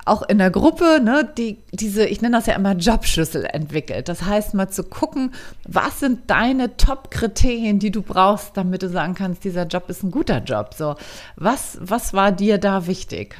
auch 0.08 0.22
in 0.22 0.38
der 0.38 0.52
Gruppe, 0.52 1.02
ne, 1.04 1.30
die, 1.38 1.58
diese, 1.74 2.06
ich 2.06 2.22
nenne 2.22 2.38
das 2.38 2.46
ja 2.46 2.56
immer 2.56 2.74
Jobschlüssel 2.74 3.46
entwickelt. 3.46 4.08
Das 4.08 4.24
heißt, 4.24 4.54
mal 4.54 4.70
zu 4.70 4.84
gucken, 4.84 5.34
was 5.66 6.00
sind 6.00 6.30
deine 6.30 6.78
Top-Kriterien, 6.78 7.80
die 7.80 7.92
du 7.92 8.02
brauchst, 8.02 8.56
damit 8.56 8.84
du 8.84 8.90
sagen 8.90 9.16
kannst, 9.16 9.44
dieser 9.44 9.66
Job 9.66 9.90
ist 9.90 10.04
ein 10.04 10.12
guter 10.12 10.40
Job. 10.40 10.74
So, 10.74 10.96
was, 11.36 11.78
was 11.82 12.14
war 12.14 12.32
dir 12.32 12.58
da 12.58 12.88
wichtig? 12.88 13.36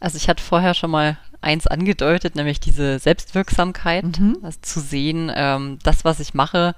Also 0.00 0.16
ich 0.16 0.28
hatte 0.28 0.42
vorher 0.42 0.74
schon 0.74 0.90
mal 0.90 1.18
eins 1.44 1.66
angedeutet, 1.66 2.34
nämlich 2.36 2.60
diese 2.60 2.98
Selbstwirksamkeit, 2.98 4.18
mhm. 4.18 4.38
also 4.42 4.58
zu 4.62 4.80
sehen, 4.80 5.30
ähm, 5.34 5.78
das, 5.82 6.04
was 6.04 6.20
ich 6.20 6.34
mache, 6.34 6.74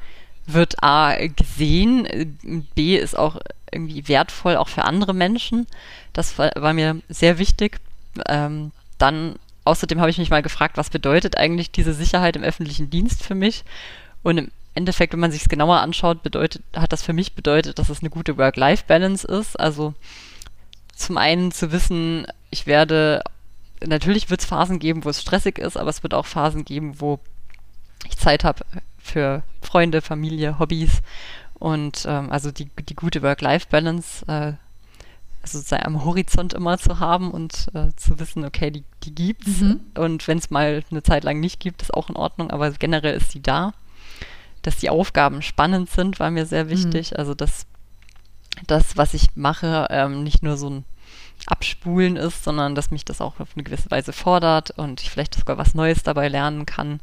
wird 0.46 0.82
A 0.82 1.16
gesehen, 1.26 2.38
B 2.74 2.96
ist 2.96 3.18
auch 3.18 3.38
irgendwie 3.72 4.06
wertvoll 4.08 4.56
auch 4.56 4.68
für 4.68 4.84
andere 4.84 5.12
Menschen. 5.12 5.66
Das 6.12 6.38
war, 6.38 6.52
war 6.54 6.72
mir 6.72 7.00
sehr 7.08 7.38
wichtig. 7.38 7.80
Ähm, 8.28 8.70
dann 8.98 9.36
außerdem 9.64 10.00
habe 10.00 10.10
ich 10.10 10.18
mich 10.18 10.30
mal 10.30 10.42
gefragt, 10.42 10.76
was 10.76 10.90
bedeutet 10.90 11.36
eigentlich 11.36 11.72
diese 11.72 11.92
Sicherheit 11.92 12.36
im 12.36 12.44
öffentlichen 12.44 12.88
Dienst 12.90 13.22
für 13.22 13.34
mich? 13.34 13.64
Und 14.22 14.38
im 14.38 14.50
Endeffekt, 14.74 15.12
wenn 15.12 15.20
man 15.20 15.32
sich 15.32 15.42
es 15.42 15.48
genauer 15.48 15.80
anschaut, 15.80 16.22
bedeutet, 16.22 16.62
hat 16.74 16.92
das 16.92 17.02
für 17.02 17.12
mich 17.12 17.34
bedeutet, 17.34 17.78
dass 17.78 17.90
es 17.90 18.00
eine 18.00 18.10
gute 18.10 18.38
Work-Life-Balance 18.38 19.26
ist. 19.26 19.58
Also 19.58 19.94
zum 20.94 21.18
einen 21.18 21.50
zu 21.50 21.72
wissen, 21.72 22.26
ich 22.50 22.66
werde 22.66 23.22
natürlich 23.84 24.30
wird 24.30 24.40
es 24.40 24.46
Phasen 24.46 24.78
geben, 24.78 25.04
wo 25.04 25.10
es 25.10 25.20
stressig 25.20 25.58
ist, 25.58 25.76
aber 25.76 25.90
es 25.90 26.02
wird 26.02 26.14
auch 26.14 26.26
Phasen 26.26 26.64
geben, 26.64 27.00
wo 27.00 27.18
ich 28.08 28.16
Zeit 28.16 28.44
habe 28.44 28.64
für 28.98 29.42
Freunde, 29.60 30.00
Familie, 30.02 30.58
Hobbys 30.58 31.02
und 31.54 32.04
ähm, 32.06 32.30
also 32.30 32.50
die, 32.50 32.70
die 32.88 32.94
gute 32.94 33.22
Work-Life-Balance 33.22 34.26
äh, 34.26 34.52
also 35.42 35.58
sozusagen 35.58 35.84
am 35.84 36.04
Horizont 36.04 36.54
immer 36.54 36.76
zu 36.76 36.98
haben 36.98 37.30
und 37.30 37.68
äh, 37.72 37.94
zu 37.94 38.18
wissen, 38.18 38.44
okay, 38.44 38.72
die, 38.72 38.82
die 39.04 39.14
gibt's 39.14 39.60
mhm. 39.60 39.80
und 39.96 40.26
wenn 40.26 40.38
es 40.38 40.50
mal 40.50 40.82
eine 40.90 41.02
Zeit 41.04 41.22
lang 41.22 41.38
nicht 41.38 41.60
gibt, 41.60 41.82
ist 41.82 41.94
auch 41.94 42.10
in 42.10 42.16
Ordnung, 42.16 42.50
aber 42.50 42.70
generell 42.72 43.14
ist 43.14 43.30
sie 43.30 43.42
da. 43.42 43.72
Dass 44.62 44.78
die 44.78 44.90
Aufgaben 44.90 45.42
spannend 45.42 45.88
sind, 45.88 46.18
war 46.18 46.32
mir 46.32 46.46
sehr 46.46 46.68
wichtig. 46.68 47.12
Mhm. 47.12 47.18
Also 47.18 47.34
dass 47.34 47.66
das, 48.66 48.96
was 48.96 49.14
ich 49.14 49.36
mache, 49.36 49.86
ähm, 49.90 50.24
nicht 50.24 50.42
nur 50.42 50.56
so 50.56 50.70
ein 50.70 50.84
Abspulen 51.46 52.16
ist, 52.16 52.44
sondern 52.44 52.74
dass 52.74 52.90
mich 52.90 53.04
das 53.04 53.20
auch 53.20 53.38
auf 53.40 53.50
eine 53.54 53.62
gewisse 53.62 53.90
Weise 53.90 54.12
fordert 54.12 54.70
und 54.72 55.02
ich 55.02 55.10
vielleicht 55.10 55.34
sogar 55.34 55.58
was 55.58 55.74
Neues 55.74 56.02
dabei 56.02 56.28
lernen 56.28 56.66
kann. 56.66 57.00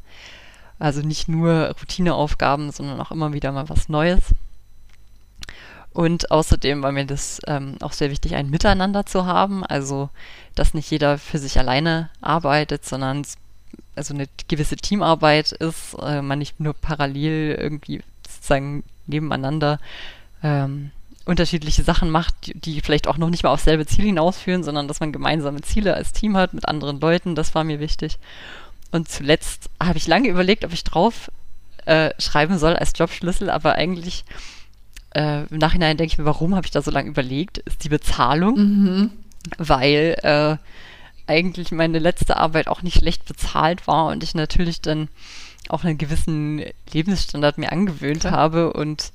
Also 0.80 1.02
nicht 1.02 1.30
nur 1.30 1.76
Routineaufgaben, 1.80 2.72
sondern 2.72 3.00
auch 3.00 3.12
immer 3.12 3.34
wieder 3.34 3.52
mal 3.52 3.70
was 3.70 3.90
Neues. 3.90 4.34
Und 5.94 6.32
außerdem 6.32 6.82
war 6.82 6.92
mir 6.92 7.06
das 7.06 7.40
ähm, 7.46 7.78
auch 7.82 7.94
sehr 7.94 8.10
wichtig, 8.10 8.36
ein 8.36 8.50
Miteinander 8.50 9.06
zu 9.06 9.26
haben. 9.26 9.64
Also, 9.64 10.10
dass 10.56 10.74
nicht 10.74 10.90
jeder 10.90 11.20
für 11.20 11.38
sich 11.38 11.60
alleine 11.60 12.10
arbeitet, 12.20 12.84
sondern 12.84 13.24
also 13.96 14.14
eine 14.14 14.28
gewisse 14.48 14.76
Teamarbeit 14.76 15.52
ist, 15.52 15.96
äh, 16.02 16.22
man 16.22 16.40
nicht 16.40 16.60
nur 16.60 16.74
parallel 16.74 17.56
irgendwie 17.60 18.02
sozusagen 18.28 18.84
nebeneinander 19.06 19.80
ähm, 20.42 20.92
unterschiedliche 21.26 21.84
Sachen 21.84 22.10
macht, 22.10 22.34
die, 22.46 22.60
die, 22.60 22.82
vielleicht 22.82 23.08
auch 23.08 23.18
noch 23.18 23.30
nicht 23.30 23.44
mal 23.44 23.52
aufs 23.52 23.64
selbe 23.64 23.86
Ziel 23.86 24.06
hinausführen, 24.06 24.64
sondern 24.64 24.88
dass 24.88 25.00
man 25.00 25.14
gemeinsame 25.14 25.62
Ziele 25.62 25.94
als 25.94 26.12
Team 26.12 26.36
hat 26.36 26.54
mit 26.54 26.68
anderen 26.68 27.00
Leuten. 27.00 27.36
Das 27.36 27.56
war 27.56 27.64
mir 27.64 27.80
wichtig. 27.80 28.20
Und 28.92 29.10
zuletzt 29.10 29.70
habe 29.82 29.98
ich 29.98 30.08
lange 30.08 30.28
überlegt, 30.28 30.66
ob 30.66 30.74
ich 30.74 30.84
drauf 30.84 31.32
äh, 31.86 32.12
schreiben 32.20 32.58
soll 32.58 32.76
als 32.76 32.94
Jobschlüssel, 32.96 33.50
aber 33.50 33.76
eigentlich 33.76 34.26
äh, 35.16 35.46
im 35.46 35.58
Nachhinein 35.58 35.98
denke 35.98 36.14
ich 36.14 36.18
mir, 36.18 36.26
warum 36.26 36.56
habe 36.56 36.66
ich 36.66 36.72
da 36.72 36.82
so 36.82 36.92
lange 36.92 37.10
überlegt, 37.10 37.60
ist 37.60 37.84
die 37.84 37.90
Bezahlung, 37.90 38.56
mhm. 38.56 39.10
weil 39.58 40.18
äh, 40.24 40.58
eigentlich 41.26 41.72
meine 41.72 42.00
letzte 42.00 42.38
Arbeit 42.38 42.68
auch 42.68 42.82
nicht 42.82 42.98
schlecht 42.98 43.26
bezahlt 43.26 43.88
war 43.88 44.08
und 44.08 44.24
ich 44.24 44.36
natürlich 44.36 44.82
dann 44.82 45.08
auch 45.70 45.84
einen 45.84 45.98
gewissen 45.98 46.64
Lebensstandard 46.92 47.58
mir 47.58 47.72
angewöhnt 47.72 48.22
Klar. 48.22 48.34
habe 48.34 48.74
und 48.74 49.14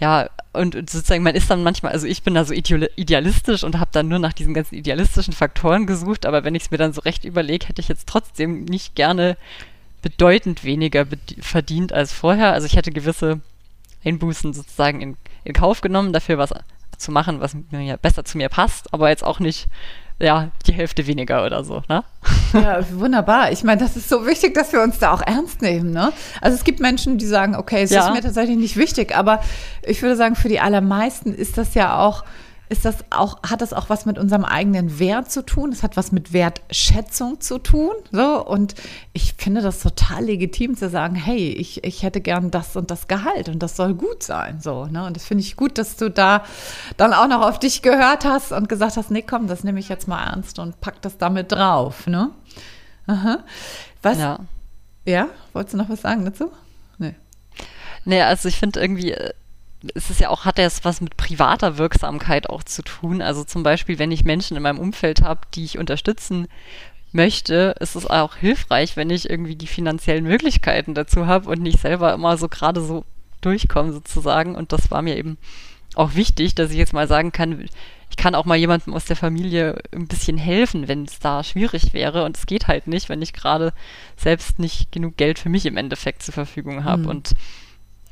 ja, 0.00 0.30
und, 0.52 0.74
sozusagen, 0.74 1.22
man 1.22 1.34
ist 1.34 1.50
dann 1.50 1.62
manchmal, 1.62 1.92
also 1.92 2.06
ich 2.06 2.22
bin 2.22 2.34
da 2.34 2.44
so 2.44 2.54
idealistisch 2.54 3.62
und 3.62 3.78
habe 3.78 3.90
dann 3.92 4.08
nur 4.08 4.18
nach 4.18 4.32
diesen 4.32 4.54
ganzen 4.54 4.74
idealistischen 4.74 5.34
Faktoren 5.34 5.86
gesucht, 5.86 6.26
aber 6.26 6.42
wenn 6.42 6.54
ich 6.54 6.64
es 6.64 6.70
mir 6.70 6.78
dann 6.78 6.92
so 6.92 7.02
recht 7.02 7.24
überlege, 7.24 7.68
hätte 7.68 7.80
ich 7.80 7.88
jetzt 7.88 8.08
trotzdem 8.08 8.64
nicht 8.64 8.94
gerne 8.94 9.36
bedeutend 10.02 10.64
weniger 10.64 11.06
verdient 11.40 11.92
als 11.92 12.12
vorher. 12.12 12.52
Also 12.52 12.66
ich 12.66 12.76
hätte 12.76 12.90
gewisse 12.90 13.40
Einbußen 14.04 14.54
sozusagen 14.54 15.02
in, 15.02 15.16
in 15.44 15.52
Kauf 15.52 15.82
genommen, 15.82 16.12
dafür 16.12 16.38
was 16.38 16.54
zu 17.00 17.12
machen, 17.12 17.40
was 17.40 17.56
mir 17.70 17.96
besser 17.96 18.24
zu 18.24 18.38
mir 18.38 18.48
passt, 18.48 18.92
aber 18.92 19.08
jetzt 19.08 19.24
auch 19.24 19.40
nicht 19.40 19.68
ja, 20.20 20.50
die 20.66 20.72
Hälfte 20.72 21.06
weniger 21.06 21.46
oder 21.46 21.64
so, 21.64 21.82
ne? 21.88 22.04
Ja, 22.52 22.84
wunderbar. 22.92 23.52
Ich 23.52 23.64
meine, 23.64 23.80
das 23.80 23.96
ist 23.96 24.08
so 24.08 24.26
wichtig, 24.26 24.54
dass 24.54 24.72
wir 24.72 24.82
uns 24.82 24.98
da 24.98 25.12
auch 25.12 25.22
ernst 25.22 25.62
nehmen, 25.62 25.92
ne? 25.92 26.12
Also 26.42 26.56
es 26.56 26.64
gibt 26.64 26.78
Menschen, 26.78 27.16
die 27.16 27.26
sagen, 27.26 27.56
okay, 27.56 27.82
es 27.82 27.90
ja. 27.90 28.06
ist 28.06 28.12
mir 28.12 28.20
tatsächlich 28.20 28.58
nicht 28.58 28.76
wichtig, 28.76 29.16
aber 29.16 29.40
ich 29.82 30.02
würde 30.02 30.16
sagen, 30.16 30.36
für 30.36 30.48
die 30.48 30.60
allermeisten 30.60 31.32
ist 31.32 31.56
das 31.56 31.74
ja 31.74 31.98
auch 31.98 32.24
ist 32.70 32.84
das 32.84 33.04
auch, 33.10 33.42
hat 33.42 33.62
das 33.62 33.72
auch 33.72 33.90
was 33.90 34.06
mit 34.06 34.16
unserem 34.16 34.44
eigenen 34.44 35.00
Wert 35.00 35.30
zu 35.30 35.44
tun? 35.44 35.72
Es 35.72 35.82
hat 35.82 35.96
was 35.96 36.12
mit 36.12 36.32
Wertschätzung 36.32 37.40
zu 37.40 37.58
tun. 37.58 37.90
So, 38.12 38.46
und 38.46 38.76
ich 39.12 39.34
finde 39.34 39.60
das 39.60 39.80
total 39.80 40.24
legitim 40.24 40.76
zu 40.76 40.88
sagen, 40.88 41.16
hey, 41.16 41.48
ich, 41.48 41.82
ich 41.82 42.04
hätte 42.04 42.20
gern 42.20 42.52
das 42.52 42.76
und 42.76 42.92
das 42.92 43.08
Gehalt 43.08 43.48
und 43.48 43.58
das 43.60 43.74
soll 43.74 43.94
gut 43.94 44.22
sein. 44.22 44.60
So, 44.60 44.86
ne? 44.86 45.04
Und 45.04 45.16
das 45.16 45.24
finde 45.24 45.42
ich 45.42 45.56
gut, 45.56 45.78
dass 45.78 45.96
du 45.96 46.10
da 46.10 46.44
dann 46.96 47.12
auch 47.12 47.26
noch 47.26 47.42
auf 47.42 47.58
dich 47.58 47.82
gehört 47.82 48.24
hast 48.24 48.52
und 48.52 48.68
gesagt 48.68 48.96
hast, 48.96 49.10
nee, 49.10 49.22
komm, 49.22 49.48
das 49.48 49.64
nehme 49.64 49.80
ich 49.80 49.88
jetzt 49.88 50.06
mal 50.06 50.22
ernst 50.22 50.60
und 50.60 50.80
pack 50.80 51.02
das 51.02 51.18
damit 51.18 51.50
drauf. 51.50 52.06
Ne? 52.06 52.30
Aha. 53.08 53.38
Was? 54.02 54.18
Ja. 54.18 54.38
Ja, 55.04 55.26
wolltest 55.54 55.74
du 55.74 55.78
noch 55.78 55.88
was 55.88 56.02
sagen 56.02 56.24
dazu? 56.24 56.52
Nee. 56.98 57.16
Nee, 58.04 58.22
also 58.22 58.48
ich 58.48 58.58
finde 58.58 58.78
irgendwie, 58.80 59.16
es 59.94 60.10
ist 60.10 60.20
ja 60.20 60.28
auch, 60.28 60.44
hat 60.44 60.58
ja 60.58 60.68
was 60.82 61.00
mit 61.00 61.16
privater 61.16 61.78
Wirksamkeit 61.78 62.50
auch 62.50 62.62
zu 62.62 62.82
tun. 62.82 63.22
Also 63.22 63.44
zum 63.44 63.62
Beispiel, 63.62 63.98
wenn 63.98 64.12
ich 64.12 64.24
Menschen 64.24 64.56
in 64.56 64.62
meinem 64.62 64.78
Umfeld 64.78 65.22
habe, 65.22 65.40
die 65.54 65.64
ich 65.64 65.78
unterstützen 65.78 66.48
möchte, 67.12 67.74
ist 67.80 67.96
es 67.96 68.08
auch 68.08 68.36
hilfreich, 68.36 68.96
wenn 68.96 69.10
ich 69.10 69.28
irgendwie 69.28 69.56
die 69.56 69.66
finanziellen 69.66 70.24
Möglichkeiten 70.24 70.94
dazu 70.94 71.26
habe 71.26 71.50
und 71.50 71.62
nicht 71.62 71.80
selber 71.80 72.12
immer 72.12 72.36
so 72.36 72.48
gerade 72.48 72.82
so 72.82 73.04
durchkomme 73.40 73.92
sozusagen. 73.92 74.54
Und 74.54 74.72
das 74.72 74.90
war 74.90 75.02
mir 75.02 75.16
eben 75.16 75.38
auch 75.94 76.14
wichtig, 76.14 76.54
dass 76.54 76.70
ich 76.70 76.76
jetzt 76.76 76.92
mal 76.92 77.08
sagen 77.08 77.32
kann, 77.32 77.66
ich 78.10 78.16
kann 78.16 78.34
auch 78.34 78.44
mal 78.44 78.56
jemandem 78.56 78.94
aus 78.94 79.04
der 79.06 79.16
Familie 79.16 79.80
ein 79.92 80.08
bisschen 80.08 80.36
helfen, 80.36 80.88
wenn 80.88 81.04
es 81.04 81.18
da 81.20 81.42
schwierig 81.42 81.92
wäre. 81.94 82.24
Und 82.24 82.36
es 82.36 82.46
geht 82.46 82.68
halt 82.68 82.86
nicht, 82.86 83.08
wenn 83.08 83.22
ich 83.22 83.32
gerade 83.32 83.72
selbst 84.16 84.58
nicht 84.58 84.92
genug 84.92 85.16
Geld 85.16 85.38
für 85.38 85.48
mich 85.48 85.66
im 85.66 85.76
Endeffekt 85.76 86.22
zur 86.22 86.34
Verfügung 86.34 86.84
habe. 86.84 87.02
Mhm. 87.02 87.08
Und 87.08 87.34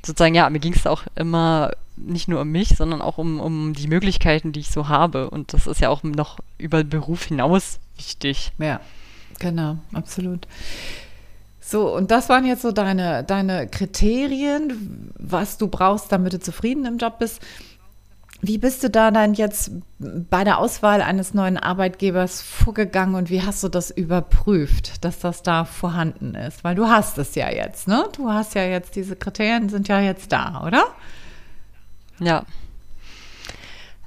sozusagen, 0.08 0.34
ja, 0.34 0.50
mir 0.50 0.58
ging 0.58 0.74
es 0.74 0.86
auch 0.86 1.04
immer 1.14 1.70
nicht 1.96 2.28
nur 2.28 2.40
um 2.40 2.50
mich, 2.50 2.70
sondern 2.76 3.00
auch 3.00 3.18
um, 3.18 3.40
um 3.40 3.72
die 3.72 3.88
Möglichkeiten, 3.88 4.52
die 4.52 4.60
ich 4.60 4.70
so 4.70 4.88
habe. 4.88 5.30
Und 5.30 5.52
das 5.52 5.66
ist 5.66 5.80
ja 5.80 5.88
auch 5.88 6.02
noch 6.02 6.38
über 6.58 6.82
den 6.82 6.90
Beruf 6.90 7.24
hinaus 7.24 7.78
wichtig. 7.96 8.52
Ja, 8.58 8.80
genau, 9.38 9.78
absolut. 9.92 10.46
So, 11.60 11.94
und 11.94 12.10
das 12.10 12.28
waren 12.28 12.46
jetzt 12.46 12.62
so 12.62 12.72
deine, 12.72 13.24
deine 13.24 13.68
Kriterien, 13.68 15.12
was 15.18 15.58
du 15.58 15.68
brauchst, 15.68 16.10
damit 16.10 16.32
du 16.32 16.40
zufrieden 16.40 16.86
im 16.86 16.98
Job 16.98 17.18
bist. 17.18 17.42
Wie 18.40 18.58
bist 18.58 18.84
du 18.84 18.90
da 18.90 19.10
dann 19.10 19.34
jetzt 19.34 19.72
bei 19.98 20.44
der 20.44 20.58
Auswahl 20.58 21.02
eines 21.02 21.34
neuen 21.34 21.56
Arbeitgebers 21.56 22.40
vorgegangen 22.40 23.16
und 23.16 23.30
wie 23.30 23.42
hast 23.42 23.64
du 23.64 23.68
das 23.68 23.90
überprüft, 23.90 25.04
dass 25.04 25.18
das 25.18 25.42
da 25.42 25.64
vorhanden 25.64 26.36
ist? 26.36 26.62
Weil 26.62 26.76
du 26.76 26.86
hast 26.86 27.18
es 27.18 27.34
ja 27.34 27.50
jetzt, 27.50 27.88
ne? 27.88 28.04
Du 28.16 28.30
hast 28.30 28.54
ja 28.54 28.64
jetzt, 28.64 28.94
diese 28.94 29.16
Kriterien 29.16 29.68
sind 29.68 29.88
ja 29.88 30.00
jetzt 30.00 30.30
da, 30.30 30.62
oder? 30.64 30.86
Ja. 32.20 32.44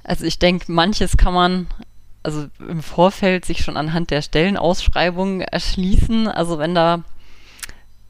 Also 0.02 0.24
ich 0.24 0.38
denke, 0.38 0.72
manches 0.72 1.18
kann 1.18 1.34
man 1.34 1.66
also 2.22 2.46
im 2.58 2.82
Vorfeld 2.82 3.44
sich 3.44 3.62
schon 3.62 3.76
anhand 3.76 4.10
der 4.10 4.22
Stellenausschreibung 4.22 5.40
erschließen. 5.40 6.28
Also 6.28 6.58
wenn 6.58 6.74
da 6.74 7.02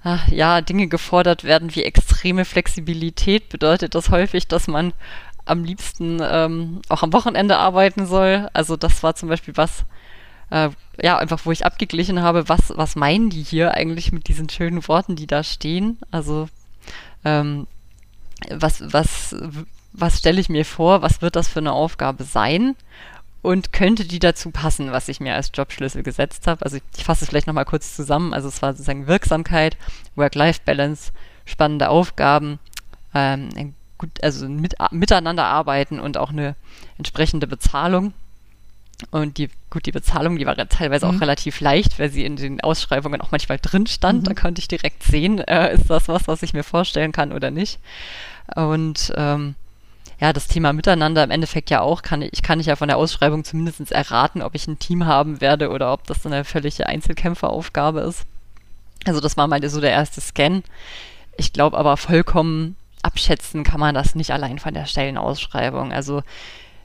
ach, 0.02 0.28
ja 0.28 0.60
Dinge 0.60 0.88
gefordert 0.88 1.44
werden 1.44 1.74
wie 1.74 1.82
extreme 1.82 2.44
Flexibilität, 2.44 3.48
bedeutet 3.48 3.94
das 3.94 4.10
häufig, 4.10 4.48
dass 4.48 4.68
man 4.68 4.92
am 5.44 5.64
liebsten 5.64 6.20
ähm, 6.22 6.82
auch 6.88 7.02
am 7.02 7.12
Wochenende 7.12 7.56
arbeiten 7.56 8.06
soll. 8.06 8.48
Also 8.52 8.76
das 8.76 9.02
war 9.02 9.14
zum 9.14 9.28
Beispiel 9.28 9.56
was, 9.56 9.84
äh, 10.50 10.70
ja, 11.00 11.18
einfach 11.18 11.40
wo 11.44 11.52
ich 11.52 11.66
abgeglichen 11.66 12.22
habe, 12.22 12.48
was, 12.48 12.72
was 12.76 12.96
meinen 12.96 13.30
die 13.30 13.42
hier 13.42 13.74
eigentlich 13.74 14.12
mit 14.12 14.28
diesen 14.28 14.48
schönen 14.48 14.86
Worten, 14.88 15.16
die 15.16 15.26
da 15.26 15.42
stehen? 15.42 15.98
Also 16.10 16.48
ähm, 17.24 17.66
was, 18.50 18.82
was, 18.92 19.36
was 19.92 20.18
stelle 20.18 20.40
ich 20.40 20.48
mir 20.48 20.64
vor, 20.64 21.02
was 21.02 21.22
wird 21.22 21.36
das 21.36 21.48
für 21.48 21.60
eine 21.60 21.72
Aufgabe 21.72 22.24
sein? 22.24 22.76
Und 23.42 23.72
könnte 23.72 24.04
die 24.04 24.20
dazu 24.20 24.52
passen, 24.52 24.92
was 24.92 25.08
ich 25.08 25.18
mir 25.18 25.34
als 25.34 25.50
Jobschlüssel 25.52 26.04
gesetzt 26.04 26.46
habe? 26.46 26.64
Also 26.64 26.76
ich, 26.76 26.82
ich 26.96 27.02
fasse 27.02 27.24
es 27.24 27.28
vielleicht 27.28 27.48
nochmal 27.48 27.64
kurz 27.64 27.96
zusammen. 27.96 28.32
Also 28.34 28.46
es 28.46 28.62
war 28.62 28.72
sozusagen 28.72 29.08
Wirksamkeit, 29.08 29.76
Work-Life-Balance, 30.14 31.10
spannende 31.44 31.88
Aufgaben, 31.88 32.60
ähm, 33.14 33.74
gut, 34.02 34.22
also 34.22 34.48
mit, 34.48 34.74
miteinander 34.90 35.44
arbeiten 35.44 36.00
und 36.00 36.18
auch 36.18 36.30
eine 36.30 36.56
entsprechende 36.98 37.46
Bezahlung. 37.46 38.12
Und 39.10 39.38
die, 39.38 39.48
gut, 39.70 39.86
die 39.86 39.92
Bezahlung, 39.92 40.38
die 40.38 40.46
war 40.46 40.56
teilweise 40.68 41.06
mhm. 41.06 41.16
auch 41.16 41.20
relativ 41.20 41.60
leicht, 41.60 41.98
weil 41.98 42.10
sie 42.10 42.24
in 42.24 42.36
den 42.36 42.60
Ausschreibungen 42.60 43.20
auch 43.20 43.30
manchmal 43.30 43.58
drin 43.58 43.86
stand. 43.86 44.22
Mhm. 44.22 44.24
Da 44.24 44.34
konnte 44.34 44.60
ich 44.60 44.68
direkt 44.68 45.02
sehen, 45.04 45.38
äh, 45.38 45.74
ist 45.74 45.88
das 45.88 46.08
was, 46.08 46.26
was 46.28 46.42
ich 46.42 46.52
mir 46.52 46.64
vorstellen 46.64 47.12
kann 47.12 47.32
oder 47.32 47.50
nicht. 47.50 47.78
Und 48.54 49.12
ähm, 49.16 49.54
ja, 50.20 50.32
das 50.32 50.48
Thema 50.48 50.72
Miteinander 50.72 51.22
im 51.24 51.30
Endeffekt 51.30 51.70
ja 51.70 51.80
auch, 51.80 52.02
kann 52.02 52.22
ich 52.22 52.42
kann 52.42 52.60
ich 52.60 52.66
ja 52.66 52.76
von 52.76 52.88
der 52.88 52.96
Ausschreibung 52.96 53.44
zumindest 53.44 53.90
erraten, 53.90 54.42
ob 54.42 54.54
ich 54.54 54.66
ein 54.66 54.78
Team 54.78 55.06
haben 55.06 55.40
werde 55.40 55.70
oder 55.70 55.92
ob 55.92 56.06
das 56.06 56.26
eine 56.26 56.44
völlige 56.44 56.86
Einzelkämpferaufgabe 56.86 58.00
ist. 58.00 58.24
Also 59.04 59.20
das 59.20 59.36
war 59.36 59.48
mal 59.48 59.68
so 59.68 59.80
der 59.80 59.90
erste 59.90 60.20
Scan. 60.20 60.62
Ich 61.36 61.52
glaube 61.52 61.76
aber 61.76 61.96
vollkommen 61.96 62.76
abschätzen 63.02 63.64
kann 63.64 63.80
man 63.80 63.94
das 63.94 64.14
nicht 64.14 64.32
allein 64.32 64.58
von 64.58 64.74
der 64.74 64.86
Stellenausschreibung. 64.86 65.92
Also 65.92 66.22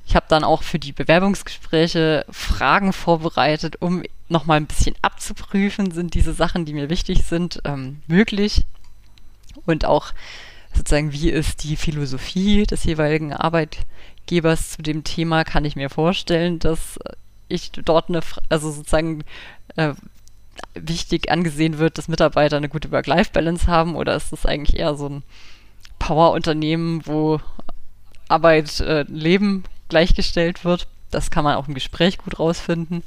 ich 0.05 0.15
habe 0.15 0.25
dann 0.29 0.43
auch 0.43 0.63
für 0.63 0.79
die 0.79 0.93
Bewerbungsgespräche 0.93 2.25
Fragen 2.29 2.93
vorbereitet, 2.93 3.81
um 3.81 4.03
nochmal 4.29 4.57
ein 4.57 4.65
bisschen 4.65 4.95
abzuprüfen, 5.01 5.91
sind 5.91 6.13
diese 6.13 6.33
Sachen, 6.33 6.65
die 6.65 6.73
mir 6.73 6.89
wichtig 6.89 7.23
sind, 7.23 7.61
ähm, 7.65 8.01
möglich. 8.07 8.65
Und 9.65 9.85
auch 9.85 10.13
sozusagen, 10.73 11.11
wie 11.11 11.29
ist 11.29 11.63
die 11.63 11.75
Philosophie 11.75 12.63
des 12.63 12.83
jeweiligen 12.85 13.33
Arbeitgebers 13.33 14.71
zu 14.71 14.81
dem 14.81 15.03
Thema, 15.03 15.43
kann 15.43 15.65
ich 15.65 15.75
mir 15.75 15.89
vorstellen, 15.89 16.59
dass 16.59 16.99
ich 17.49 17.71
dort 17.71 18.09
eine, 18.09 18.21
also 18.49 18.71
sozusagen 18.71 19.23
äh, 19.75 19.93
wichtig 20.73 21.31
angesehen 21.31 21.77
wird, 21.79 21.97
dass 21.97 22.07
Mitarbeiter 22.07 22.57
eine 22.57 22.69
gute 22.69 22.91
Work-Life-Balance 22.91 23.67
haben 23.67 23.95
oder 23.95 24.15
ist 24.15 24.31
das 24.31 24.45
eigentlich 24.45 24.79
eher 24.79 24.95
so 24.95 25.09
ein 25.09 25.23
Power-Unternehmen, 25.99 27.05
wo 27.05 27.39
Arbeit, 28.27 28.79
äh, 28.79 29.03
Leben 29.03 29.63
gleichgestellt 29.89 30.65
wird. 30.65 30.87
Das 31.11 31.31
kann 31.31 31.43
man 31.43 31.55
auch 31.55 31.67
im 31.67 31.73
Gespräch 31.73 32.17
gut 32.17 32.39
rausfinden. 32.39 33.03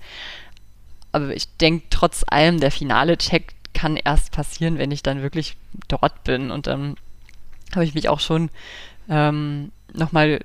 Aber 1.12 1.34
ich 1.34 1.48
denke, 1.58 1.86
trotz 1.90 2.24
allem, 2.26 2.60
der 2.60 2.70
finale 2.70 3.18
Check 3.18 3.54
kann 3.74 3.96
erst 3.96 4.32
passieren, 4.32 4.78
wenn 4.78 4.90
ich 4.90 5.02
dann 5.02 5.22
wirklich 5.22 5.56
dort 5.88 6.24
bin. 6.24 6.50
Und 6.50 6.66
dann 6.66 6.96
habe 7.72 7.84
ich 7.84 7.94
mich 7.94 8.08
auch 8.08 8.20
schon 8.20 8.50
ähm, 9.08 9.72
nochmal 9.92 10.40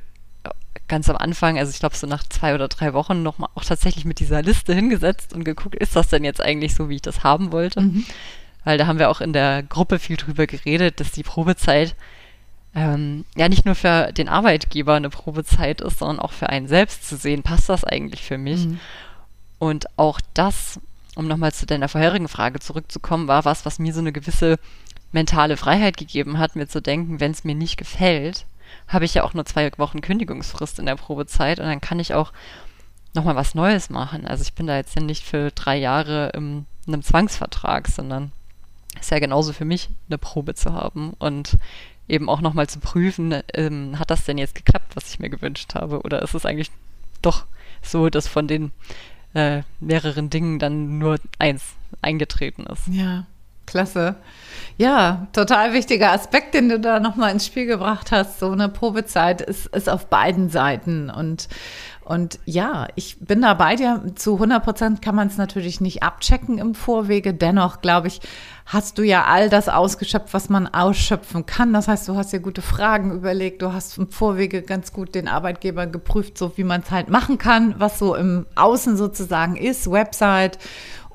ganz 0.88 1.10
am 1.10 1.18
Anfang, 1.18 1.58
also 1.58 1.72
ich 1.72 1.80
glaube 1.80 1.96
so 1.96 2.06
nach 2.06 2.24
zwei 2.24 2.54
oder 2.54 2.68
drei 2.68 2.94
Wochen 2.94 3.24
nochmal 3.24 3.50
auch 3.56 3.64
tatsächlich 3.64 4.06
mit 4.06 4.20
dieser 4.20 4.42
Liste 4.42 4.74
hingesetzt 4.74 5.34
und 5.34 5.44
geguckt, 5.44 5.76
ist 5.76 5.96
das 5.96 6.10
denn 6.10 6.24
jetzt 6.24 6.42
eigentlich 6.42 6.76
so, 6.76 6.90
wie 6.90 6.96
ich 6.96 7.02
das 7.02 7.24
haben 7.24 7.52
wollte? 7.52 7.82
Mhm. 7.82 8.06
Weil 8.64 8.78
da 8.78 8.88
haben 8.88 9.00
wir 9.00 9.10
auch 9.10 9.22
in 9.22 9.34
der 9.34 9.64
Gruppe 9.64 10.00
viel 10.00 10.18
drüber 10.18 10.48
geredet, 10.48 11.00
dass 11.00 11.12
die 11.12 11.24
Probezeit 11.24 11.96
ähm, 12.76 13.24
ja 13.36 13.50
nicht 13.50 13.66
nur 13.66 13.76
für 13.76 14.12
den 14.12 14.30
Arbeitgeber 14.30 14.96
eine 14.96 15.10
Probezeit 15.10 15.82
ist, 15.82 16.00
sondern 16.00 16.20
auch 16.20 16.34
für 16.34 16.50
einen 16.50 16.68
selbst 16.68 17.08
zu 17.08 17.16
sehen, 17.16 17.42
passt 17.42 17.70
das 17.70 17.84
eigentlich 17.84 18.22
für 18.22 18.38
mich? 18.38 18.68
Mhm. 18.68 18.80
Und 19.58 19.86
auch 19.98 20.20
das, 20.34 20.80
um 21.16 21.28
nochmal 21.28 21.54
zu 21.54 21.66
deiner 21.66 21.88
vorherigen 21.88 22.28
Frage 22.28 22.60
zurückzukommen, 22.60 23.28
war 23.30 23.46
was, 23.46 23.66
was 23.66 23.80
mir 23.80 23.94
so 23.94 24.02
eine 24.02 24.12
gewisse 24.12 24.60
mentale 25.14 25.56
Freiheit 25.56 25.96
gegeben 25.96 26.38
hat, 26.38 26.58
mir 26.58 26.68
zu 26.68 26.82
denken, 26.82 27.22
wenn 27.22 27.32
es 27.32 27.46
mir 27.46 27.56
nicht 27.56 27.78
gefällt, 27.78 28.46
habe 28.90 29.06
ich 29.06 29.14
ja 29.14 29.24
auch 29.24 29.34
nur 29.34 29.46
zwei 29.46 29.72
Wochen 29.78 30.02
Kündigungsfrist 30.02 30.78
in 30.78 30.86
der 30.86 30.98
Probezeit 30.98 31.60
und 31.60 31.66
dann 31.66 31.80
kann 31.80 32.00
ich 32.00 32.14
auch 32.14 32.34
nochmal 33.14 33.38
was 33.38 33.56
Neues 33.56 33.90
machen. 33.90 34.28
Also 34.28 34.42
ich 34.42 34.54
bin 34.54 34.68
da 34.68 34.76
jetzt 34.76 34.96
ja 34.96 35.02
nicht 35.02 35.24
für 35.24 35.52
drei 35.52 35.78
Jahre 35.78 36.32
in 36.36 36.66
einem 36.86 37.02
Zwangsvertrag, 37.02 37.88
sondern 37.88 38.34
ist 39.00 39.12
ja 39.12 39.20
genauso 39.20 39.54
für 39.54 39.66
mich, 39.66 39.90
eine 40.10 40.18
Probe 40.18 40.54
zu 40.54 40.74
haben 40.74 41.14
und 41.18 41.58
eben 42.08 42.30
auch 42.30 42.42
nochmal 42.42 42.68
zu 42.68 42.80
prüfen, 42.80 43.42
ähm, 43.54 43.98
hat 44.00 44.12
das 44.12 44.26
denn 44.26 44.38
jetzt 44.38 44.56
geklappt, 44.56 44.96
was 44.96 45.10
ich 45.10 45.20
mir 45.20 45.30
gewünscht 45.30 45.76
habe? 45.76 46.02
Oder 46.02 46.22
ist 46.22 46.34
es 46.34 46.46
eigentlich 46.46 46.72
doch 47.22 47.46
so, 47.82 48.10
dass 48.10 48.28
von 48.28 48.48
den 48.48 48.72
äh, 49.34 49.64
mehreren 49.80 50.30
Dingen 50.30 50.60
dann 50.60 50.98
nur 50.98 51.20
eins 51.40 51.74
eingetreten 52.02 52.66
ist? 52.66 52.88
Ja. 52.88 53.26
Klasse. 53.66 54.16
Ja, 54.78 55.28
total 55.32 55.74
wichtiger 55.74 56.12
Aspekt, 56.12 56.54
den 56.54 56.68
du 56.68 56.80
da 56.80 57.00
nochmal 57.00 57.32
ins 57.32 57.46
Spiel 57.46 57.66
gebracht 57.66 58.12
hast. 58.12 58.40
So 58.40 58.52
eine 58.52 58.68
Probezeit 58.68 59.42
ist, 59.42 59.68
ist 59.68 59.90
auf 59.90 60.08
beiden 60.08 60.50
Seiten. 60.50 61.10
Und, 61.10 61.48
und 62.04 62.40
ja, 62.44 62.88
ich 62.96 63.18
bin 63.20 63.42
da 63.42 63.54
bei 63.54 63.78
dir. 63.78 64.04
Zu 64.16 64.34
100 64.34 64.64
Prozent 64.64 65.02
kann 65.02 65.16
man 65.16 65.30
es 65.30 65.38
natürlich 65.38 65.80
nicht 65.80 66.04
abchecken 66.04 66.58
im 66.58 66.76
Vorwege. 66.76 67.34
Dennoch, 67.34 67.80
glaube 67.80 68.10
ich, 68.10 68.20
hast 68.66 68.98
du 68.98 69.04
ja 69.04 69.24
all 69.24 69.50
das 69.50 69.70
ausgeschöpft, 69.70 70.34
was 70.34 70.50
man 70.50 70.68
ausschöpfen 70.68 71.46
kann. 71.46 71.72
Das 71.72 71.88
heißt, 71.88 72.10
du 72.10 72.18
hast 72.18 72.34
dir 72.34 72.42
gute 72.42 72.62
Fragen 72.62 73.12
überlegt. 73.12 73.62
Du 73.62 73.72
hast 73.72 73.98
im 73.98 74.10
Vorwege 74.10 74.62
ganz 74.62 74.92
gut 74.92 75.16
den 75.16 75.30
Arbeitgeber 75.30 75.88
geprüft, 75.88 76.38
so 76.38 76.58
wie 76.58 76.66
man 76.66 76.82
es 76.82 76.92
halt 76.92 77.10
machen 77.10 77.38
kann, 77.38 77.76
was 77.78 77.98
so 77.98 78.14
im 78.14 78.46
Außen 78.56 78.98
sozusagen 78.98 79.56
ist. 79.56 79.90
Website 79.90 80.60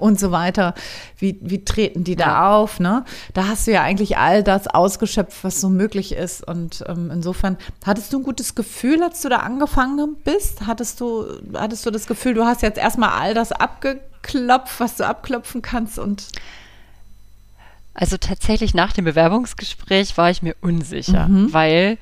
und 0.01 0.19
so 0.19 0.31
weiter. 0.31 0.75
Wie, 1.19 1.39
wie 1.41 1.65
treten 1.65 2.05
die 2.05 2.17
da 2.17 2.27
ja. 2.27 2.57
auf? 2.57 2.81
Ne? 2.81 3.05
Da 3.35 3.49
hast 3.49 3.67
du 3.67 3.73
ja 3.73 3.83
eigentlich 3.83 4.19
all 4.19 4.43
das 4.43 4.67
ausgeschöpft, 4.67 5.45
was 5.45 5.61
so 5.61 5.69
möglich 5.69 6.13
ist. 6.13 6.47
Und 6.47 6.85
ähm, 6.89 7.11
insofern, 7.13 7.57
hattest 7.85 8.13
du 8.13 8.19
ein 8.19 8.25
gutes 8.25 8.55
Gefühl, 8.55 9.03
als 9.03 9.23
du 9.23 9.29
da 9.29 9.39
angefangen 9.39 10.17
bist? 10.25 10.67
Hattest 10.67 11.01
du, 11.01 11.27
hattest 11.55 11.87
du 11.87 11.91
das 11.91 12.07
Gefühl, 12.07 12.35
du 12.35 12.45
hast 12.45 12.63
jetzt 12.63 12.79
erstmal 12.79 13.11
all 13.11 13.35
das 13.35 13.53
abgeklopft, 13.53 14.81
was 14.81 14.97
du 14.97 15.07
abklopfen 15.07 15.63
kannst 15.63 15.99
und 15.99 16.27
also 17.93 18.17
tatsächlich 18.17 18.73
nach 18.73 18.93
dem 18.93 19.05
Bewerbungsgespräch 19.05 20.17
war 20.17 20.31
ich 20.31 20.43
mir 20.43 20.55
unsicher, 20.61 21.29
mhm. 21.29 21.53
weil 21.53 21.99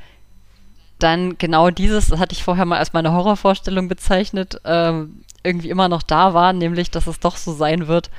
dann 0.99 1.39
genau 1.39 1.71
dieses, 1.71 2.09
das 2.09 2.19
hatte 2.19 2.35
ich 2.35 2.45
vorher 2.45 2.65
mal 2.65 2.79
als 2.79 2.93
meine 2.93 3.13
Horrorvorstellung 3.13 3.89
bezeichnet, 3.89 4.61
ähm, 4.65 5.23
irgendwie 5.43 5.71
immer 5.71 5.89
noch 5.89 6.03
da 6.03 6.35
war, 6.35 6.53
nämlich 6.53 6.91
dass 6.91 7.07
es 7.07 7.21
doch 7.21 7.37
so 7.37 7.53
sein 7.53 7.87
wird, 7.87 8.11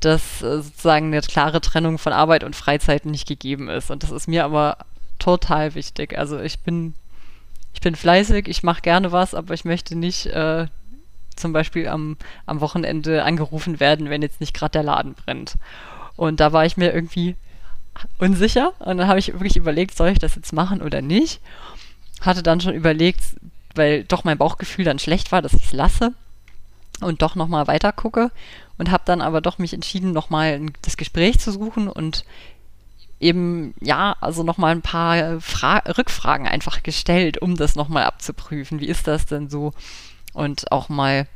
dass 0.00 0.42
äh, 0.42 0.62
sozusagen 0.62 1.06
eine 1.06 1.20
klare 1.22 1.60
Trennung 1.60 1.98
von 1.98 2.12
Arbeit 2.12 2.44
und 2.44 2.56
Freizeit 2.56 3.06
nicht 3.06 3.26
gegeben 3.26 3.68
ist. 3.68 3.90
Und 3.90 4.02
das 4.02 4.10
ist 4.10 4.28
mir 4.28 4.44
aber 4.44 4.78
total 5.18 5.74
wichtig. 5.74 6.18
Also 6.18 6.38
ich 6.40 6.60
bin, 6.60 6.94
ich 7.74 7.80
bin 7.80 7.94
fleißig, 7.94 8.48
ich 8.48 8.62
mache 8.62 8.82
gerne 8.82 9.12
was, 9.12 9.34
aber 9.34 9.54
ich 9.54 9.64
möchte 9.64 9.96
nicht 9.96 10.26
äh, 10.26 10.66
zum 11.34 11.52
Beispiel 11.52 11.88
am, 11.88 12.16
am 12.46 12.60
Wochenende 12.60 13.24
angerufen 13.24 13.80
werden, 13.80 14.10
wenn 14.10 14.22
jetzt 14.22 14.40
nicht 14.40 14.54
gerade 14.54 14.72
der 14.72 14.82
Laden 14.82 15.14
brennt. 15.14 15.54
Und 16.16 16.40
da 16.40 16.52
war 16.52 16.64
ich 16.64 16.76
mir 16.76 16.92
irgendwie 16.92 17.36
unsicher 18.18 18.72
und 18.78 18.98
dann 18.98 19.08
habe 19.08 19.18
ich 19.18 19.32
wirklich 19.32 19.56
überlegt, 19.56 19.96
soll 19.96 20.08
ich 20.08 20.18
das 20.18 20.34
jetzt 20.34 20.52
machen 20.52 20.82
oder 20.82 21.02
nicht. 21.02 21.40
Hatte 22.20 22.42
dann 22.42 22.60
schon 22.60 22.74
überlegt, 22.74 23.22
weil 23.74 24.04
doch 24.04 24.24
mein 24.24 24.38
Bauchgefühl 24.38 24.84
dann 24.84 24.98
schlecht 24.98 25.32
war, 25.32 25.42
dass 25.42 25.52
ich 25.52 25.64
es 25.64 25.72
lasse 25.72 26.14
und 27.00 27.22
doch 27.22 27.34
nochmal 27.34 27.66
weiter 27.66 27.92
gucke 27.92 28.30
und 28.78 28.90
habe 28.90 29.02
dann 29.06 29.20
aber 29.20 29.40
doch 29.40 29.58
mich 29.58 29.74
entschieden, 29.74 30.12
nochmal 30.12 30.66
das 30.82 30.96
Gespräch 30.96 31.38
zu 31.38 31.52
suchen 31.52 31.88
und 31.88 32.24
eben, 33.20 33.74
ja, 33.80 34.16
also 34.20 34.42
nochmal 34.42 34.72
ein 34.72 34.82
paar 34.82 35.40
Fra 35.40 35.78
Rückfragen 35.78 36.46
einfach 36.46 36.82
gestellt, 36.82 37.38
um 37.38 37.56
das 37.56 37.74
nochmal 37.74 38.04
abzuprüfen. 38.04 38.80
Wie 38.80 38.88
ist 38.88 39.06
das 39.06 39.26
denn 39.26 39.48
so? 39.48 39.72
Und 40.32 40.70
auch 40.70 40.88
mal 40.88 41.26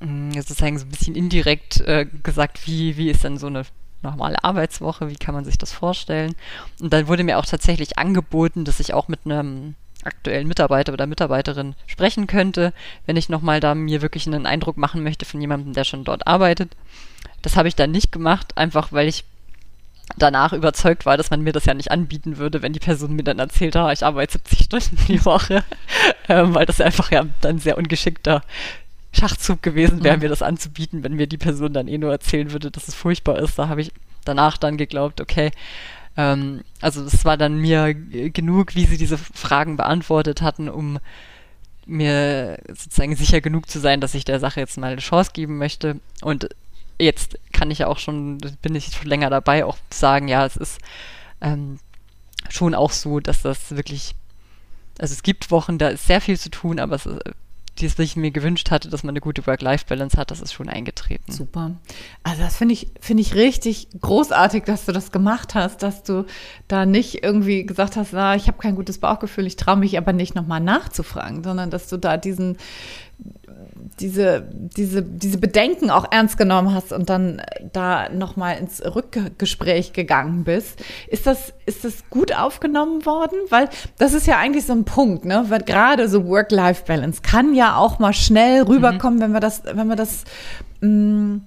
hm, 0.00 0.32
sozusagen 0.32 0.78
so 0.78 0.86
ein 0.86 0.90
bisschen 0.90 1.14
indirekt 1.14 1.80
äh, 1.82 2.06
gesagt, 2.22 2.66
wie, 2.66 2.96
wie 2.96 3.10
ist 3.10 3.24
denn 3.24 3.38
so 3.38 3.46
eine 3.46 3.64
normale 4.02 4.42
Arbeitswoche, 4.42 5.08
wie 5.08 5.16
kann 5.16 5.34
man 5.34 5.44
sich 5.44 5.58
das 5.58 5.72
vorstellen? 5.72 6.34
Und 6.80 6.92
dann 6.92 7.06
wurde 7.08 7.24
mir 7.24 7.38
auch 7.38 7.46
tatsächlich 7.46 7.98
angeboten, 7.98 8.64
dass 8.64 8.80
ich 8.80 8.94
auch 8.94 9.08
mit 9.08 9.20
einem 9.24 9.74
aktuellen 10.04 10.48
Mitarbeiter 10.48 10.92
oder 10.92 11.06
Mitarbeiterin 11.06 11.74
sprechen 11.86 12.26
könnte, 12.26 12.72
wenn 13.06 13.16
ich 13.16 13.28
nochmal 13.28 13.60
da 13.60 13.74
mir 13.74 14.02
wirklich 14.02 14.26
einen 14.26 14.46
Eindruck 14.46 14.76
machen 14.76 15.02
möchte 15.02 15.24
von 15.24 15.40
jemandem, 15.40 15.72
der 15.72 15.84
schon 15.84 16.04
dort 16.04 16.26
arbeitet. 16.26 16.72
Das 17.42 17.56
habe 17.56 17.68
ich 17.68 17.76
dann 17.76 17.90
nicht 17.90 18.12
gemacht, 18.12 18.56
einfach 18.56 18.92
weil 18.92 19.08
ich 19.08 19.24
danach 20.16 20.52
überzeugt 20.52 21.06
war, 21.06 21.16
dass 21.16 21.30
man 21.30 21.42
mir 21.42 21.52
das 21.52 21.64
ja 21.64 21.74
nicht 21.74 21.90
anbieten 21.90 22.36
würde, 22.36 22.62
wenn 22.62 22.72
die 22.72 22.80
Person 22.80 23.14
mir 23.14 23.22
dann 23.22 23.38
erzählt, 23.38 23.76
ah, 23.76 23.92
ich 23.92 24.04
arbeite 24.04 24.32
70 24.32 24.64
Stunden 24.64 24.98
die 25.08 25.24
Woche, 25.24 25.64
ähm, 26.28 26.54
weil 26.54 26.66
das 26.66 26.80
einfach 26.80 27.10
ja 27.10 27.24
dann 27.40 27.58
sehr 27.58 27.78
ungeschickter 27.78 28.42
Schachzug 29.12 29.62
gewesen 29.62 30.02
wäre, 30.02 30.16
mhm. 30.16 30.22
mir 30.22 30.28
das 30.28 30.42
anzubieten, 30.42 31.04
wenn 31.04 31.14
mir 31.14 31.26
die 31.26 31.38
Person 31.38 31.72
dann 31.72 31.88
eh 31.88 31.98
nur 31.98 32.12
erzählen 32.12 32.52
würde, 32.52 32.70
dass 32.70 32.88
es 32.88 32.94
furchtbar 32.94 33.38
ist. 33.38 33.58
Da 33.58 33.68
habe 33.68 33.82
ich 33.82 33.92
danach 34.24 34.56
dann 34.56 34.76
geglaubt, 34.76 35.20
okay, 35.20 35.50
ähm, 36.16 36.62
also 36.80 37.04
es 37.04 37.24
war 37.24 37.36
dann 37.36 37.58
mir 37.58 37.94
genug, 37.94 38.74
wie 38.74 38.86
sie 38.86 38.98
diese 38.98 39.18
Fragen 39.18 39.76
beantwortet 39.76 40.42
hatten, 40.42 40.68
um 40.68 40.98
mir 41.86 42.58
sozusagen 42.68 43.16
sicher 43.16 43.40
genug 43.40 43.68
zu 43.68 43.80
sein, 43.80 44.00
dass 44.00 44.14
ich 44.14 44.24
der 44.24 44.40
Sache 44.40 44.60
jetzt 44.60 44.78
mal 44.78 44.92
eine 44.92 45.00
Chance 45.00 45.32
geben 45.32 45.58
möchte. 45.58 46.00
Und 46.20 46.48
jetzt 46.98 47.38
kann 47.52 47.70
ich 47.70 47.78
ja 47.78 47.88
auch 47.88 47.98
schon, 47.98 48.38
bin 48.60 48.74
ich 48.74 48.94
schon 48.94 49.08
länger 49.08 49.30
dabei, 49.30 49.64
auch 49.64 49.76
sagen, 49.90 50.28
ja, 50.28 50.46
es 50.46 50.56
ist 50.56 50.78
ähm, 51.40 51.78
schon 52.48 52.74
auch 52.74 52.92
so, 52.92 53.20
dass 53.20 53.42
das 53.42 53.74
wirklich, 53.74 54.14
also 54.98 55.12
es 55.12 55.22
gibt 55.22 55.50
Wochen, 55.50 55.78
da 55.78 55.88
ist 55.88 56.06
sehr 56.06 56.20
viel 56.20 56.38
zu 56.38 56.50
tun, 56.50 56.78
aber 56.78 56.96
es 56.96 57.06
ist 57.06 57.20
die 57.82 57.86
es 57.86 57.96
sich 57.96 58.16
mir 58.16 58.30
gewünscht 58.30 58.70
hatte, 58.70 58.88
dass 58.88 59.02
man 59.02 59.10
eine 59.10 59.20
gute 59.20 59.46
Work-Life-Balance 59.46 60.16
hat, 60.16 60.30
das 60.30 60.40
ist 60.40 60.52
schon 60.52 60.68
eingetreten. 60.68 61.30
Super. 61.30 61.72
Also 62.22 62.42
das 62.42 62.56
finde 62.56 62.74
ich, 62.74 62.88
finde 63.00 63.22
ich 63.22 63.34
richtig 63.34 63.88
großartig, 64.00 64.64
dass 64.64 64.86
du 64.86 64.92
das 64.92 65.12
gemacht 65.12 65.54
hast, 65.54 65.82
dass 65.82 66.02
du 66.02 66.24
da 66.68 66.86
nicht 66.86 67.22
irgendwie 67.22 67.66
gesagt 67.66 67.96
hast, 67.96 68.12
na, 68.12 68.36
ich 68.36 68.46
habe 68.46 68.58
kein 68.58 68.76
gutes 68.76 68.98
Bauchgefühl, 68.98 69.46
ich 69.46 69.56
traue 69.56 69.76
mich 69.76 69.98
aber 69.98 70.12
nicht 70.12 70.34
nochmal 70.34 70.60
nachzufragen, 70.60 71.42
sondern 71.42 71.70
dass 71.70 71.88
du 71.88 71.96
da 71.96 72.16
diesen, 72.16 72.56
diese, 74.00 74.48
diese, 74.52 75.02
diese 75.02 75.38
Bedenken 75.38 75.90
auch 75.90 76.10
ernst 76.10 76.36
genommen 76.36 76.74
hast 76.74 76.92
und 76.92 77.08
dann 77.08 77.42
da 77.72 78.08
nochmal 78.08 78.58
ins 78.58 78.82
Rückgespräch 78.82 79.92
gegangen 79.92 80.44
bist. 80.44 80.82
Ist 81.08 81.26
das, 81.26 81.52
ist 81.66 81.84
das 81.84 82.08
gut 82.10 82.34
aufgenommen 82.34 83.04
worden? 83.06 83.38
Weil 83.50 83.68
das 83.98 84.14
ist 84.14 84.26
ja 84.26 84.38
eigentlich 84.38 84.66
so 84.66 84.72
ein 84.72 84.84
Punkt, 84.84 85.24
ne? 85.24 85.44
Weil 85.48 85.62
gerade 85.62 86.08
so 86.08 86.26
Work-Life-Balance 86.26 87.22
kann 87.22 87.54
ja 87.54 87.76
auch 87.76 87.98
mal 87.98 88.12
schnell 88.12 88.62
rüberkommen, 88.62 89.18
mhm. 89.18 89.22
wenn 89.22 89.32
wir 89.32 89.40
das, 89.40 89.62
wenn 89.64 89.88
wir 89.88 89.96
das, 89.96 90.24
mh, 90.80 90.88
mm, 90.88 91.42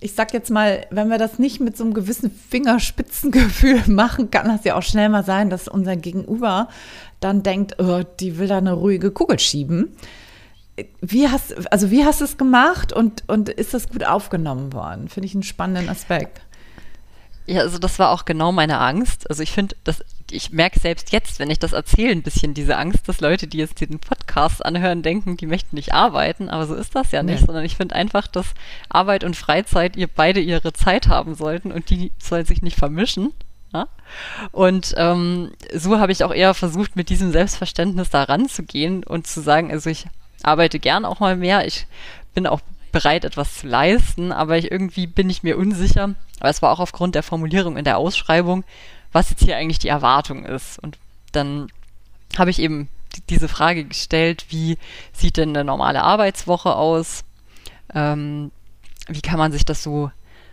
ich 0.00 0.14
sag 0.14 0.32
jetzt 0.32 0.50
mal, 0.50 0.84
wenn 0.90 1.08
wir 1.08 1.18
das 1.18 1.38
nicht 1.38 1.60
mit 1.60 1.76
so 1.76 1.84
einem 1.84 1.94
gewissen 1.94 2.30
Fingerspitzengefühl 2.30 3.82
machen, 3.86 4.30
kann 4.30 4.48
das 4.48 4.64
ja 4.64 4.76
auch 4.76 4.82
schnell 4.82 5.08
mal 5.08 5.24
sein, 5.24 5.48
dass 5.48 5.68
unser 5.68 5.96
Gegenüber 5.96 6.68
dann 7.20 7.42
denkt, 7.44 7.76
oh, 7.78 8.02
die 8.18 8.38
will 8.38 8.48
da 8.48 8.58
eine 8.58 8.72
ruhige 8.72 9.12
Kugel 9.12 9.38
schieben 9.38 9.96
wie 11.00 11.28
hast, 11.28 11.70
also 11.72 11.90
wie 11.90 12.04
hast 12.04 12.20
du 12.20 12.24
es 12.24 12.38
gemacht 12.38 12.92
und, 12.92 13.24
und 13.28 13.48
ist 13.48 13.74
das 13.74 13.88
gut 13.88 14.04
aufgenommen 14.04 14.72
worden? 14.72 15.08
Finde 15.08 15.26
ich 15.26 15.34
einen 15.34 15.42
spannenden 15.42 15.88
Aspekt. 15.88 16.40
Ja, 17.46 17.60
also 17.60 17.78
das 17.78 17.98
war 17.98 18.10
auch 18.10 18.24
genau 18.24 18.52
meine 18.52 18.78
Angst. 18.78 19.28
Also 19.28 19.42
ich 19.42 19.50
finde, 19.50 19.76
dass 19.84 20.04
ich 20.30 20.50
merke 20.50 20.80
selbst 20.80 21.12
jetzt, 21.12 21.38
wenn 21.38 21.50
ich 21.50 21.58
das 21.58 21.72
erzähle, 21.72 22.12
ein 22.12 22.22
bisschen 22.22 22.54
diese 22.54 22.76
Angst, 22.76 23.08
dass 23.08 23.20
Leute, 23.20 23.46
die 23.46 23.58
jetzt 23.58 23.80
diesen 23.80 23.98
Podcast 23.98 24.64
anhören, 24.64 25.02
denken, 25.02 25.36
die 25.36 25.46
möchten 25.46 25.76
nicht 25.76 25.92
arbeiten, 25.92 26.48
aber 26.48 26.66
so 26.66 26.74
ist 26.74 26.94
das 26.94 27.10
ja 27.12 27.22
nicht, 27.22 27.40
nee. 27.40 27.46
sondern 27.46 27.64
ich 27.64 27.76
finde 27.76 27.94
einfach, 27.94 28.26
dass 28.26 28.46
Arbeit 28.88 29.24
und 29.24 29.36
Freizeit 29.36 29.96
ihr 29.96 30.06
beide 30.06 30.40
ihre 30.40 30.72
Zeit 30.72 31.08
haben 31.08 31.34
sollten 31.34 31.70
und 31.70 31.90
die 31.90 32.12
soll 32.18 32.46
sich 32.46 32.62
nicht 32.62 32.78
vermischen. 32.78 33.34
Ja? 33.74 33.88
Und 34.52 34.94
ähm, 34.96 35.52
so 35.74 35.98
habe 35.98 36.12
ich 36.12 36.24
auch 36.24 36.32
eher 36.32 36.54
versucht, 36.54 36.96
mit 36.96 37.10
diesem 37.10 37.32
Selbstverständnis 37.32 38.08
da 38.08 38.22
ranzugehen 38.22 39.04
und 39.04 39.26
zu 39.26 39.42
sagen, 39.42 39.70
also 39.70 39.90
ich 39.90 40.06
arbeite 40.44 40.78
gern 40.78 41.04
auch 41.04 41.20
mal 41.20 41.36
mehr. 41.36 41.66
Ich 41.66 41.86
bin 42.34 42.46
auch 42.46 42.60
bereit, 42.92 43.24
etwas 43.24 43.58
zu 43.58 43.66
leisten, 43.66 44.32
aber 44.32 44.58
ich, 44.58 44.70
irgendwie 44.70 45.06
bin 45.06 45.30
ich 45.30 45.42
mir 45.42 45.56
unsicher. 45.56 46.14
Aber 46.40 46.50
es 46.50 46.62
war 46.62 46.70
auch 46.70 46.80
aufgrund 46.80 47.14
der 47.14 47.22
Formulierung 47.22 47.76
in 47.76 47.84
der 47.84 47.98
Ausschreibung, 47.98 48.64
was 49.12 49.30
jetzt 49.30 49.42
hier 49.42 49.56
eigentlich 49.56 49.78
die 49.78 49.88
Erwartung 49.88 50.44
ist. 50.44 50.78
Und 50.78 50.98
dann 51.32 51.68
habe 52.36 52.50
ich 52.50 52.58
eben 52.58 52.88
diese 53.28 53.48
Frage 53.48 53.84
gestellt, 53.84 54.46
wie 54.48 54.78
sieht 55.12 55.36
denn 55.36 55.50
eine 55.50 55.64
normale 55.64 56.02
Arbeitswoche 56.02 56.74
aus? 56.74 57.24
Ähm, 57.94 58.50
wie 59.08 59.20
kann 59.20 59.38
man 59.38 59.52
sich 59.52 59.64
das 59.64 59.82
so 59.82 60.10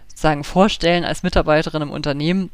sozusagen 0.07 0.43
vorstellen 0.43 1.05
als 1.05 1.23
Mitarbeiterin 1.23 1.81
im 1.81 1.91
Unternehmen? 1.91 2.49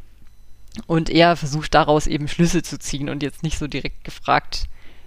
Und 0.87 1.09
er 1.09 1.35
versucht 1.35 1.73
daraus 1.73 2.05
eben 2.05 2.27
Schlüsse 2.27 2.61
zu 2.61 2.77
ziehen 2.77 3.09
und 3.09 3.23
jetzt 3.23 3.43
nicht 3.43 3.57
so 3.57 3.67
direkt 3.67 4.03
gefragt, 4.03 4.65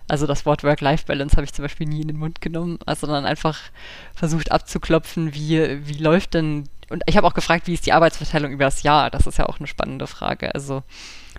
also 0.08 0.26
das 0.26 0.46
Wort 0.46 0.64
Work-Life-Balance 0.64 1.36
habe 1.36 1.44
ich 1.44 1.52
zum 1.52 1.64
Beispiel 1.64 1.86
nie 1.86 2.02
in 2.02 2.08
den 2.08 2.18
Mund 2.18 2.40
genommen, 2.40 2.78
sondern 2.96 3.24
einfach 3.24 3.58
versucht 4.14 4.50
abzuklopfen, 4.50 5.34
wie, 5.34 5.86
wie 5.86 5.98
läuft 5.98 6.34
denn 6.34 6.64
und 6.90 7.02
ich 7.06 7.16
habe 7.16 7.26
auch 7.26 7.34
gefragt, 7.34 7.66
wie 7.66 7.74
ist 7.74 7.86
die 7.86 7.92
Arbeitsverteilung 7.92 8.52
über 8.52 8.64
das 8.64 8.82
Jahr? 8.82 9.10
Das 9.10 9.26
ist 9.26 9.38
ja 9.38 9.46
auch 9.46 9.58
eine 9.58 9.66
spannende 9.66 10.06
Frage. 10.06 10.54
Also 10.54 10.82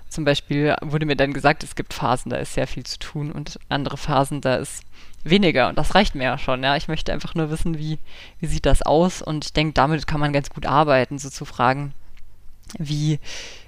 zum 0.07 0.23
Beispiel 0.23 0.75
wurde 0.81 1.05
mir 1.05 1.15
dann 1.15 1.33
gesagt, 1.33 1.63
es 1.63 1.75
gibt 1.75 1.93
Phasen, 1.93 2.29
da 2.29 2.37
ist 2.37 2.53
sehr 2.53 2.67
viel 2.67 2.85
zu 2.85 2.99
tun 2.99 3.31
und 3.31 3.59
andere 3.67 3.97
Phasen, 3.97 4.41
da 4.41 4.55
ist 4.55 4.83
weniger. 5.23 5.69
Und 5.69 5.77
das 5.77 5.95
reicht 5.95 6.15
mir 6.15 6.25
ja 6.25 6.37
schon. 6.37 6.63
Ja, 6.63 6.75
ich 6.75 6.87
möchte 6.87 7.11
einfach 7.11 7.35
nur 7.35 7.49
wissen, 7.49 7.77
wie, 7.77 7.97
wie 8.39 8.47
sieht 8.47 8.65
das 8.65 8.81
aus? 8.83 9.21
Und 9.21 9.45
ich 9.45 9.53
denke, 9.53 9.73
damit 9.73 10.07
kann 10.07 10.19
man 10.19 10.33
ganz 10.33 10.49
gut 10.49 10.65
arbeiten, 10.65 11.17
so 11.17 11.29
zu 11.29 11.45
fragen, 11.45 11.93
wie, 12.77 13.19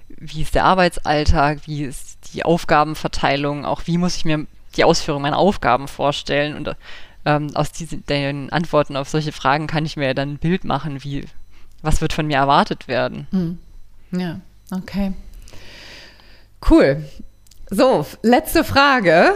wie 0.07 0.43
ist 0.43 0.55
der 0.55 0.65
Arbeitsalltag, 0.65 1.61
wie 1.65 1.83
ist 1.83 2.33
die 2.33 2.45
Aufgabenverteilung, 2.45 3.65
auch 3.65 3.83
wie 3.85 3.97
muss 3.97 4.15
ich 4.15 4.25
mir 4.25 4.45
die 4.77 4.83
Ausführung 4.83 5.21
meiner 5.21 5.37
Aufgaben 5.37 5.87
vorstellen 5.87 6.55
und 6.55 6.75
ähm, 7.25 7.51
aus 7.55 7.71
diesen 7.71 8.05
den 8.05 8.51
Antworten 8.51 8.95
auf 8.95 9.09
solche 9.09 9.31
Fragen 9.31 9.67
kann 9.67 9.85
ich 9.85 9.97
mir 9.97 10.13
dann 10.13 10.33
ein 10.33 10.37
Bild 10.37 10.63
machen, 10.63 11.03
wie 11.03 11.25
was 11.81 12.01
wird 12.01 12.13
von 12.13 12.27
mir 12.27 12.37
erwartet 12.37 12.87
werden. 12.87 13.27
Hm. 13.31 13.57
Ja, 14.11 14.39
okay. 14.71 15.13
Cool. 16.69 17.03
So, 17.69 18.05
letzte 18.21 18.63
Frage. 18.63 19.33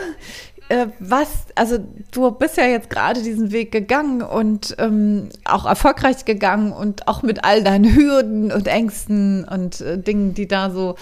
Äh, 0.68 0.88
was, 1.00 1.46
also 1.54 1.78
du 2.12 2.32
bist 2.32 2.58
ja 2.58 2.66
jetzt 2.66 2.90
gerade 2.90 3.22
diesen 3.22 3.52
Weg 3.52 3.72
gegangen 3.72 4.24
und 4.24 4.76
ähm, 4.80 5.30
auch 5.44 5.66
erfolgreich 5.66 6.26
gegangen 6.26 6.72
und 6.72 7.08
auch 7.08 7.22
mit 7.22 7.44
all 7.44 7.64
deinen 7.64 7.96
Hürden 7.96 8.52
und 8.52 8.68
Ängsten 8.68 9.46
und 9.46 9.82
äh, 9.82 10.00
Dingen, 10.00 10.34
die 10.34 10.48
da 10.48 10.72
so 10.72 10.96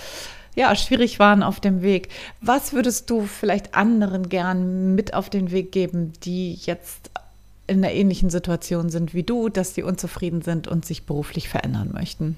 ja, 0.55 0.75
schwierig 0.75 1.19
waren 1.19 1.43
auf 1.43 1.59
dem 1.59 1.81
Weg. 1.81 2.09
Was 2.41 2.73
würdest 2.73 3.09
du 3.09 3.25
vielleicht 3.25 3.75
anderen 3.75 4.29
gern 4.29 4.95
mit 4.95 5.13
auf 5.13 5.29
den 5.29 5.51
Weg 5.51 5.71
geben, 5.71 6.13
die 6.23 6.53
jetzt 6.53 7.11
in 7.65 7.83
einer 7.83 7.93
ähnlichen 7.93 8.29
Situation 8.29 8.89
sind 8.89 9.13
wie 9.13 9.23
du, 9.23 9.49
dass 9.49 9.73
sie 9.73 9.83
unzufrieden 9.83 10.41
sind 10.41 10.67
und 10.67 10.85
sich 10.85 11.03
beruflich 11.03 11.49
verändern 11.49 11.91
möchten? 11.93 12.37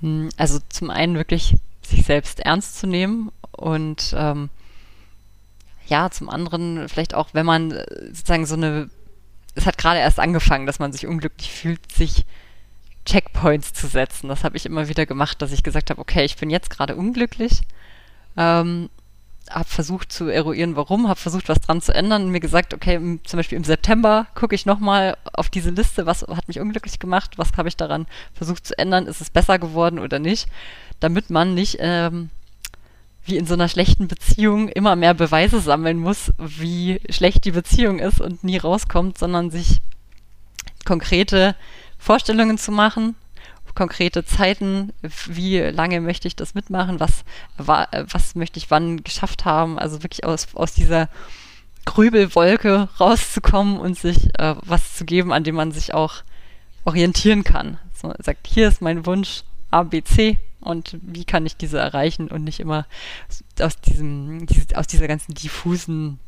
Hm, 0.00 0.28
also 0.36 0.58
zum 0.68 0.90
einen 0.90 1.16
wirklich 1.16 1.56
sich 1.82 2.04
selbst 2.04 2.40
ernst 2.40 2.78
zu 2.78 2.86
nehmen 2.86 3.32
und 3.50 4.14
ähm, 4.16 4.50
ja, 5.86 6.10
zum 6.10 6.28
anderen 6.28 6.88
vielleicht 6.88 7.14
auch, 7.14 7.30
wenn 7.32 7.46
man 7.46 7.72
äh, 7.72 7.84
sozusagen 8.08 8.46
so 8.46 8.54
eine, 8.54 8.88
es 9.54 9.66
hat 9.66 9.78
gerade 9.78 10.00
erst 10.00 10.20
angefangen, 10.20 10.66
dass 10.66 10.78
man 10.78 10.92
sich 10.92 11.06
unglücklich 11.06 11.50
fühlt, 11.50 11.90
sich 11.92 12.24
Checkpoints 13.04 13.72
zu 13.72 13.86
setzen. 13.86 14.28
Das 14.28 14.44
habe 14.44 14.56
ich 14.56 14.66
immer 14.66 14.88
wieder 14.88 15.06
gemacht, 15.06 15.42
dass 15.42 15.52
ich 15.52 15.62
gesagt 15.62 15.90
habe, 15.90 16.00
okay, 16.00 16.24
ich 16.24 16.36
bin 16.36 16.50
jetzt 16.50 16.70
gerade 16.70 16.96
unglücklich, 16.96 17.62
ähm, 18.36 18.88
habe 19.50 19.68
versucht 19.68 20.12
zu 20.12 20.28
eruieren, 20.28 20.76
warum, 20.76 21.08
habe 21.08 21.18
versucht, 21.18 21.48
was 21.48 21.60
dran 21.60 21.82
zu 21.82 21.92
ändern 21.94 22.24
und 22.24 22.30
mir 22.30 22.40
gesagt, 22.40 22.74
okay, 22.74 22.94
im, 22.94 23.24
zum 23.24 23.38
Beispiel 23.38 23.56
im 23.56 23.64
September 23.64 24.26
gucke 24.34 24.54
ich 24.54 24.66
nochmal 24.66 25.16
auf 25.32 25.50
diese 25.50 25.70
Liste, 25.70 26.06
was 26.06 26.22
hat 26.22 26.48
mich 26.48 26.60
unglücklich 26.60 26.98
gemacht, 26.98 27.38
was 27.38 27.52
habe 27.56 27.68
ich 27.68 27.76
daran 27.76 28.06
versucht 28.34 28.66
zu 28.66 28.78
ändern, 28.78 29.06
ist 29.06 29.20
es 29.20 29.30
besser 29.30 29.58
geworden 29.58 29.98
oder 29.98 30.18
nicht, 30.18 30.48
damit 31.00 31.28
man 31.28 31.54
nicht 31.54 31.78
ähm, 31.80 32.30
wie 33.24 33.36
in 33.36 33.46
so 33.46 33.54
einer 33.54 33.68
schlechten 33.68 34.08
Beziehung 34.08 34.68
immer 34.68 34.96
mehr 34.96 35.14
Beweise 35.14 35.60
sammeln 35.60 35.98
muss, 35.98 36.32
wie 36.38 37.00
schlecht 37.10 37.44
die 37.44 37.52
Beziehung 37.52 37.98
ist 37.98 38.20
und 38.20 38.42
nie 38.44 38.56
rauskommt, 38.56 39.18
sondern 39.18 39.50
sich 39.50 39.78
konkrete 40.84 41.54
Vorstellungen 42.02 42.58
zu 42.58 42.72
machen, 42.72 43.14
konkrete 43.76 44.24
Zeiten, 44.24 44.92
wie 45.28 45.58
lange 45.58 46.00
möchte 46.00 46.26
ich 46.26 46.34
das 46.34 46.54
mitmachen, 46.54 46.98
was, 46.98 47.24
was 47.56 48.34
möchte 48.34 48.58
ich 48.58 48.72
wann 48.72 49.04
geschafft 49.04 49.44
haben, 49.44 49.78
also 49.78 50.02
wirklich 50.02 50.24
aus, 50.24 50.48
aus 50.54 50.74
dieser 50.74 51.08
Grübelwolke 51.84 52.88
rauszukommen 52.98 53.78
und 53.78 53.96
sich 53.96 54.36
äh, 54.38 54.56
was 54.62 54.94
zu 54.94 55.04
geben, 55.04 55.32
an 55.32 55.44
dem 55.44 55.54
man 55.54 55.70
sich 55.70 55.94
auch 55.94 56.16
orientieren 56.84 57.44
kann. 57.44 57.78
So, 57.94 58.12
sagt, 58.18 58.48
hier 58.48 58.66
ist 58.66 58.82
mein 58.82 59.06
Wunsch 59.06 59.44
A, 59.70 59.84
B, 59.84 60.02
C 60.02 60.38
und 60.60 60.98
wie 61.00 61.24
kann 61.24 61.46
ich 61.46 61.56
diese 61.56 61.78
erreichen 61.78 62.28
und 62.28 62.42
nicht 62.42 62.58
immer 62.58 62.84
aus 63.60 63.80
diesem, 63.80 64.46
diese, 64.46 64.76
aus 64.76 64.88
dieser 64.88 65.06
ganzen 65.06 65.34
diffusen 65.34 66.18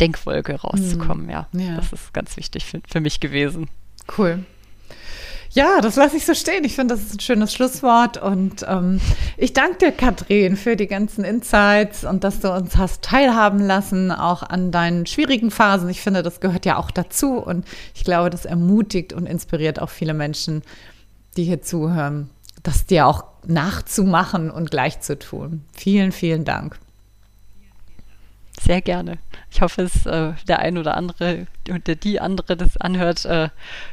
Denkwolke 0.00 0.60
rauszukommen. 0.60 1.24
Mhm. 1.24 1.30
Ja, 1.30 1.48
ja, 1.52 1.76
das 1.76 1.92
ist 1.92 2.14
ganz 2.14 2.36
wichtig 2.36 2.64
für, 2.64 2.80
für 2.88 3.00
mich 3.00 3.18
gewesen. 3.18 3.68
Cool. 4.16 4.44
Ja, 5.50 5.80
das 5.80 5.96
lasse 5.96 6.16
ich 6.16 6.26
so 6.26 6.34
stehen. 6.34 6.64
Ich 6.64 6.74
finde, 6.74 6.94
das 6.94 7.04
ist 7.04 7.14
ein 7.14 7.20
schönes 7.20 7.54
Schlusswort. 7.54 8.18
Und 8.18 8.64
ähm, 8.68 9.00
ich 9.36 9.54
danke 9.54 9.78
dir, 9.78 9.92
Katrin, 9.92 10.56
für 10.56 10.76
die 10.76 10.86
ganzen 10.86 11.24
Insights 11.24 12.04
und 12.04 12.22
dass 12.22 12.40
du 12.40 12.52
uns 12.52 12.76
hast 12.76 13.02
teilhaben 13.02 13.60
lassen, 13.60 14.12
auch 14.12 14.42
an 14.42 14.70
deinen 14.70 15.06
schwierigen 15.06 15.50
Phasen. 15.50 15.88
Ich 15.88 16.02
finde, 16.02 16.22
das 16.22 16.40
gehört 16.40 16.66
ja 16.66 16.76
auch 16.76 16.90
dazu. 16.90 17.38
Und 17.38 17.66
ich 17.94 18.04
glaube, 18.04 18.30
das 18.30 18.44
ermutigt 18.44 19.12
und 19.12 19.26
inspiriert 19.26 19.80
auch 19.80 19.90
viele 19.90 20.14
Menschen, 20.14 20.62
die 21.36 21.44
hier 21.44 21.62
zuhören, 21.62 22.28
das 22.62 22.84
dir 22.84 23.06
auch 23.06 23.24
nachzumachen 23.46 24.50
und 24.50 24.70
gleich 24.70 25.00
zu 25.00 25.18
tun. 25.18 25.64
Vielen, 25.72 26.12
vielen 26.12 26.44
Dank. 26.44 26.78
Sehr 28.60 28.82
gerne. 28.82 29.18
Ich 29.50 29.62
hoffe, 29.62 29.82
es 29.82 30.04
äh, 30.04 30.32
der 30.46 30.58
ein 30.58 30.78
oder 30.78 30.96
andere 30.96 31.46
der 31.66 31.94
die 31.94 32.20
andere 32.20 32.56
das 32.56 32.76
anhört, 32.76 33.24
äh, 33.24 33.48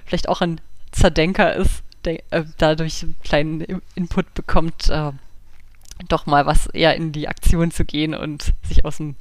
vielleicht 0.06 0.28
auch 0.28 0.42
ein 0.42 0.60
Zerdenker 0.96 1.54
ist, 1.56 1.84
der 2.06 2.20
äh, 2.32 2.44
dadurch 2.58 3.04
einen 3.04 3.16
kleinen 3.24 3.82
Input 3.96 4.34
bekommt, 4.34 4.90
äh, 4.90 5.12
doch 6.08 6.26
mal 6.26 6.46
was 6.46 6.68
eher 6.68 6.96
in 6.96 7.12
die 7.12 7.28
Aktion 7.28 7.72
zu 7.72 7.86
gehen 7.86 8.14
und 8.14 8.54
sich 8.64 8.86
aus 8.86 8.98
dem, 8.98 9.16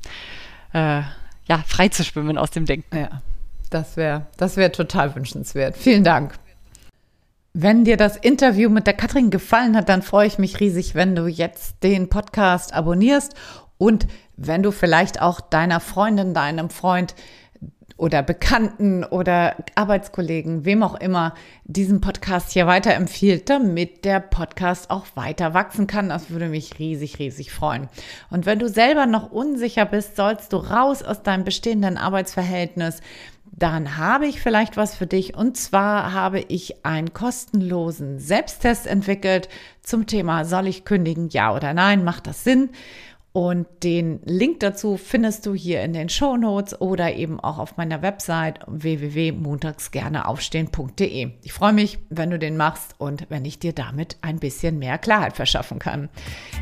äh, 0.73 1.03
ja, 1.47 1.59
frei 1.67 1.89
zu 1.89 2.05
schwimmen 2.05 2.39
aus 2.39 2.51
dem 2.51 2.67
Denken. 2.67 2.97
Ja, 2.97 3.23
das 3.71 3.97
wäre 3.97 4.27
das 4.37 4.57
wär 4.57 4.73
total 4.73 5.15
wünschenswert. 5.15 5.77
Vielen 5.77 6.05
Dank. 6.05 6.35
Wenn 7.53 7.85
dir 7.85 7.97
das 7.97 8.17
Interview 8.17 8.69
mit 8.69 8.87
der 8.87 8.95
Katrin 8.95 9.31
gefallen 9.31 9.77
hat, 9.77 9.89
dann 9.89 10.03
freue 10.03 10.27
ich 10.27 10.39
mich 10.39 10.59
riesig, 10.59 10.95
wenn 10.97 11.15
du 11.15 11.27
jetzt 11.27 11.83
den 11.85 12.09
Podcast 12.09 12.75
abonnierst 12.75 13.35
und 13.79 14.09
wenn 14.37 14.63
du 14.65 14.73
vielleicht 14.73 15.23
auch 15.23 15.41
deiner 15.41 15.79
Freundin, 15.79 16.35
deinem 16.35 16.71
Freund 16.71 17.15
oder 17.97 18.23
Bekannten 18.23 19.05
oder 19.05 19.57
Arbeitskollegen, 19.77 20.65
wem 20.65 20.83
auch 20.83 20.97
immer, 20.97 21.35
diesen 21.65 22.01
Podcast 22.01 22.51
hier 22.51 22.67
weiterempfiehlt, 22.67 23.49
damit 23.49 24.05
der 24.05 24.21
Podcast 24.21 24.91
auch 24.91 25.07
weiter 25.15 25.55
wachsen 25.55 25.87
kann. 25.87 26.09
Das 26.09 26.31
würde 26.31 26.49
mich 26.49 26.79
riesig, 26.79 27.19
riesig 27.19 27.53
freuen. 27.53 27.89
Und 28.31 28.47
wenn 28.47 28.59
du 28.59 28.69
selber 28.69 29.07
noch 29.07 29.31
unsicher 29.31 29.87
bist, 29.87 30.17
sollst 30.17 30.53
du 30.53 30.57
raus 30.57 31.03
aus 31.03 31.23
deinem 31.23 31.45
bestehenden 31.45 31.97
Arbeitsverhältnis, 31.97 33.01
dann 33.57 33.97
habe 33.97 34.27
ich 34.27 34.41
vielleicht 34.41 34.77
was 34.77 34.97
für 34.97 35.07
dich. 35.07 35.37
Und 35.37 35.57
zwar 35.57 36.13
habe 36.13 36.41
ich 36.41 36.85
einen 36.85 37.13
kostenlosen 37.13 38.19
Selbsttest 38.19 38.87
entwickelt 38.87 39.49
zum 39.83 40.07
Thema, 40.07 40.45
soll 40.45 40.67
ich 40.67 40.85
kündigen, 40.85 41.29
ja 41.29 41.55
oder 41.55 41.73
nein, 41.75 42.03
macht 42.03 42.27
das 42.27 42.43
Sinn? 42.43 42.71
Und 43.37 43.67
den 43.83 44.21
Link 44.25 44.61
dazu 44.61 44.97
findest 44.97 45.45
du 45.45 45.55
hier 45.55 45.83
in 45.83 45.93
den 45.93 46.09
Show 46.09 46.37
Notes 46.37 46.81
oder 46.81 47.17
eben 47.17 47.41
auch 47.41 47.59
auf 47.59 47.77
meiner 47.77 48.01
Website 48.01 48.61
www.montagsgerneaufstehen.de. 48.69 51.33
Ich 51.43 51.53
freue 51.53 51.73
mich, 51.73 51.99
wenn 52.11 52.31
du 52.31 52.39
den 52.39 52.57
machst 52.57 52.95
und 52.99 53.29
wenn 53.31 53.45
ich 53.45 53.59
dir 53.59 53.73
damit 53.73 54.19
ein 54.23 54.39
bisschen 54.39 54.79
mehr 54.79 54.99
Klarheit 54.99 55.35
verschaffen 55.35 55.81
kann. 55.81 56.11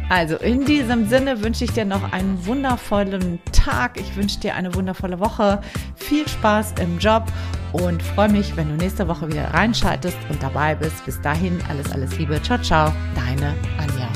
Also 0.09 0.37
in 0.37 0.65
diesem 0.65 1.11
Sinne 1.11 1.43
wünsche 1.43 1.65
ich 1.65 1.73
dir 1.73 1.85
noch 1.85 2.11
einen 2.11 2.47
wundervollen 2.47 3.39
Tag. 3.53 4.01
Ich 4.01 4.17
wünsche 4.17 4.41
dir 4.41 4.55
eine 4.55 4.75
wundervolle 4.75 5.21
Woche. 5.21 5.61
Viel 5.97 6.27
Spaß 6.27 6.77
im 6.81 6.99
Job 6.99 7.25
und 7.73 8.03
freue 8.03 8.31
mich, 8.31 8.57
wenn 8.57 8.71
du 8.71 8.77
nächste 8.77 9.09
Woche 9.09 9.29
wieder 9.29 9.53
reinschaltest 9.53 10.17
und 10.31 10.43
dabei 10.43 10.75
bist. 10.75 11.05
Bis 11.05 11.21
dahin 11.21 11.61
alles, 11.69 11.93
alles 11.93 12.17
Liebe. 12.17 12.41
Ciao, 12.41 12.57
ciao. 12.63 12.91
Deine 13.15 13.55
Anna. 13.77 14.09